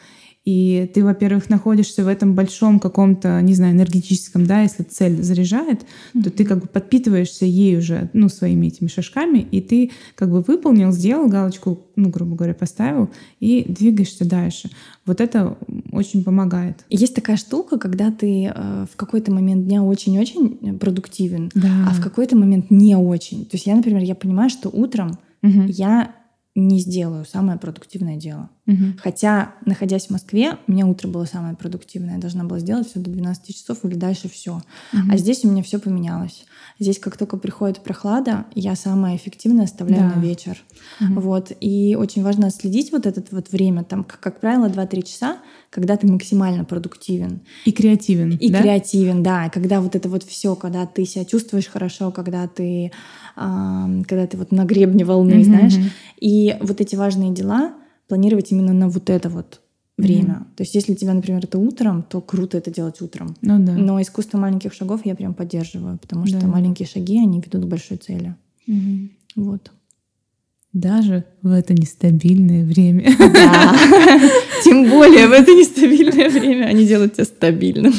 и 0.44 0.90
ты, 0.94 1.04
во-первых, 1.04 1.50
находишься 1.50 2.04
в 2.04 2.08
этом 2.08 2.34
большом 2.34 2.80
каком-то, 2.80 3.40
не 3.42 3.52
знаю, 3.54 3.74
энергетическом, 3.74 4.46
да, 4.46 4.62
если 4.62 4.82
цель 4.82 5.22
заряжает, 5.22 5.84
то 6.14 6.30
ты 6.30 6.44
как 6.44 6.60
бы 6.60 6.66
подпитываешься 6.66 7.44
ей 7.44 7.76
уже, 7.76 8.08
ну, 8.14 8.28
своими 8.28 8.68
этими 8.68 8.88
шажками, 8.88 9.38
и 9.50 9.60
ты 9.60 9.90
как 10.14 10.30
бы 10.30 10.40
выполнил, 10.40 10.90
сделал 10.92 11.28
галочку, 11.28 11.80
ну, 11.96 12.08
грубо 12.08 12.36
говоря, 12.36 12.54
поставил, 12.54 13.10
и 13.40 13.64
двигаешься 13.68 14.26
дальше. 14.26 14.70
Вот 15.04 15.20
это 15.20 15.58
очень 15.92 16.24
помогает. 16.24 16.84
Есть 16.88 17.14
такая 17.14 17.36
штука, 17.36 17.78
когда 17.78 18.10
ты 18.10 18.44
э, 18.54 18.86
в 18.90 18.96
какой-то 18.96 19.32
момент 19.32 19.66
дня 19.66 19.82
очень-очень 19.82 20.78
продуктивен, 20.78 21.50
Да. 21.54 21.88
а 21.90 21.94
в 21.94 22.02
какой-то 22.02 22.36
момент 22.36 22.70
не 22.70 22.96
очень. 22.96 23.44
То 23.44 23.56
есть 23.56 23.66
я, 23.66 23.76
например, 23.76 24.02
я 24.02 24.14
понимаю, 24.14 24.48
что 24.50 24.68
утром 24.70 25.18
Мгм. 25.42 25.66
я 25.66 26.14
не 26.54 26.80
сделаю 26.80 27.24
самое 27.24 27.58
продуктивное 27.58 28.16
дело. 28.16 28.50
Мгм. 28.68 28.98
Хотя, 29.02 29.54
находясь 29.64 30.06
в 30.08 30.10
Москве, 30.10 30.58
у 30.66 30.72
меня 30.72 30.86
утро 30.86 31.08
было 31.08 31.24
самое 31.24 31.56
продуктивное. 31.56 32.16
Я 32.16 32.20
должна 32.20 32.44
была 32.44 32.58
сделать 32.60 32.86
все 32.88 33.00
до 33.00 33.10
12 33.10 33.56
часов 33.56 33.82
или 33.84 33.94
дальше 33.94 34.28
все. 34.28 34.60
Мгм. 34.92 35.10
А 35.10 35.16
здесь 35.16 35.42
у 35.44 35.50
меня 35.50 35.62
все 35.62 35.78
поменялось. 35.78 36.44
Здесь, 36.78 36.98
как 36.98 37.16
только 37.16 37.38
приходит 37.38 37.80
прохлада, 37.80 38.44
я 38.54 38.76
самое 38.76 39.16
эффективное 39.16 39.64
оставляю 39.64 40.10
Да. 40.10 40.16
на 40.16 40.20
вечер. 40.20 40.62
Мгм. 41.00 41.20
Вот. 41.20 41.50
И 41.60 41.96
очень 41.98 42.22
важно 42.22 42.50
следить 42.50 42.92
вот 42.92 43.06
это 43.06 43.22
вот 43.30 43.50
время. 43.50 43.84
Там, 43.84 44.04
как, 44.04 44.20
как 44.20 44.38
правило, 44.40 44.68
2-3 44.68 45.02
часа, 45.02 45.38
когда 45.70 45.96
ты 45.96 46.06
максимально 46.06 46.64
продуктивен. 46.64 47.40
И 47.64 47.72
креативен, 47.72 48.36
И 48.36 48.50
да? 48.52 48.60
креативен, 48.60 49.22
да. 49.22 49.48
Когда 49.48 49.80
вот 49.80 49.96
это 49.96 50.10
вот 50.10 50.24
все, 50.24 50.54
когда 50.54 50.84
ты 50.84 51.06
себя 51.06 51.24
чувствуешь 51.24 51.68
хорошо, 51.68 52.10
когда 52.12 52.46
ты, 52.46 52.92
ам, 53.34 54.04
когда 54.04 54.26
ты 54.26 54.36
вот 54.36 54.52
на 54.52 54.64
гребне 54.66 55.04
волны, 55.06 55.36
Мгм, 55.36 55.44
знаешь. 55.44 55.74
И 56.20 56.54
вот 56.60 56.82
эти 56.82 56.94
важные 56.96 57.32
дела 57.32 57.72
планировать 58.08 58.50
именно 58.52 58.72
на 58.72 58.88
вот 58.88 59.10
это 59.10 59.28
вот 59.28 59.60
время. 59.96 60.46
То 60.56 60.62
есть, 60.62 60.74
если 60.74 60.94
тебя, 60.94 61.12
например, 61.14 61.44
это 61.44 61.58
утром, 61.58 62.02
то 62.08 62.20
круто 62.20 62.56
это 62.56 62.70
делать 62.70 63.00
утром. 63.00 63.34
Ну 63.42 63.58
да. 63.58 63.72
Но 63.72 64.00
искусство 64.00 64.38
маленьких 64.38 64.72
шагов 64.72 65.00
я 65.04 65.14
прям 65.14 65.34
поддерживаю, 65.34 65.98
потому 65.98 66.26
что 66.26 66.40
Да. 66.40 66.46
маленькие 66.46 66.86
шаги, 66.88 67.18
они 67.18 67.40
ведут 67.40 67.64
к 67.64 67.68
большой 67.68 67.96
цели. 67.96 68.34
Мгм. 68.66 69.10
Вот. 69.36 69.70
Даже 70.72 71.24
в 71.42 71.50
это 71.50 71.74
нестабильное 71.74 72.64
время. 72.64 73.12
Да. 73.18 73.74
Тем 74.64 74.88
более 74.88 75.26
в 75.26 75.32
это 75.32 75.50
нестабильное 75.52 76.28
время 76.28 76.66
они 76.66 76.86
делают 76.86 77.14
тебя 77.14 77.24
стабильным. 77.24 77.92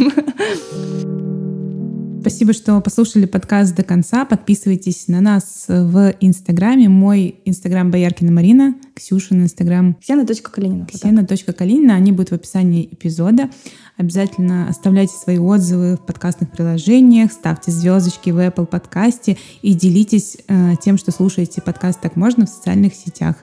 Спасибо, 2.22 2.54
что 2.54 2.80
послушали 2.82 3.26
подкаст 3.26 3.76
до 3.76 3.84
конца. 3.84 4.26
Подписывайтесь 4.26 5.08
на 5.08 5.22
нас 5.22 5.66
в 5.68 6.14
Инстаграме. 6.20 6.90
Мой 6.90 7.36
Инстаграм 7.46 7.90
Бояркина 7.90 8.32
Марина, 8.32 8.76
Ксюшин 8.94 9.44
Инстаграм 9.44 9.96
Ксена.Калинина. 10.02 10.86
Ксена.Калинина. 10.86 11.96
Они 11.96 12.12
будут 12.12 12.32
в 12.32 12.34
описании 12.34 12.90
эпизода. 12.92 13.50
Обязательно 13.98 14.68
оставляйте 14.68 15.14
свои 15.14 15.38
отзывы 15.38 15.96
в 15.96 16.06
подкастных 16.06 16.52
приложениях, 16.52 17.32
ставьте 17.32 17.72
звездочки 17.72 18.30
в 18.30 18.38
Apple 18.38 18.66
подкасте 18.66 19.38
и 19.62 19.74
делитесь 19.74 20.38
э, 20.48 20.74
тем, 20.82 20.98
что 20.98 21.12
слушаете 21.12 21.62
подкаст 21.62 22.02
«Так 22.02 22.16
можно» 22.16 22.46
в 22.46 22.50
социальных 22.50 22.96
сетях. 22.96 23.36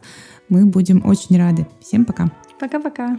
Мы 0.48 0.66
будем 0.66 1.04
очень 1.04 1.36
рады. 1.38 1.66
Всем 1.80 2.04
пока! 2.04 2.30
Пока-пока. 2.58 3.18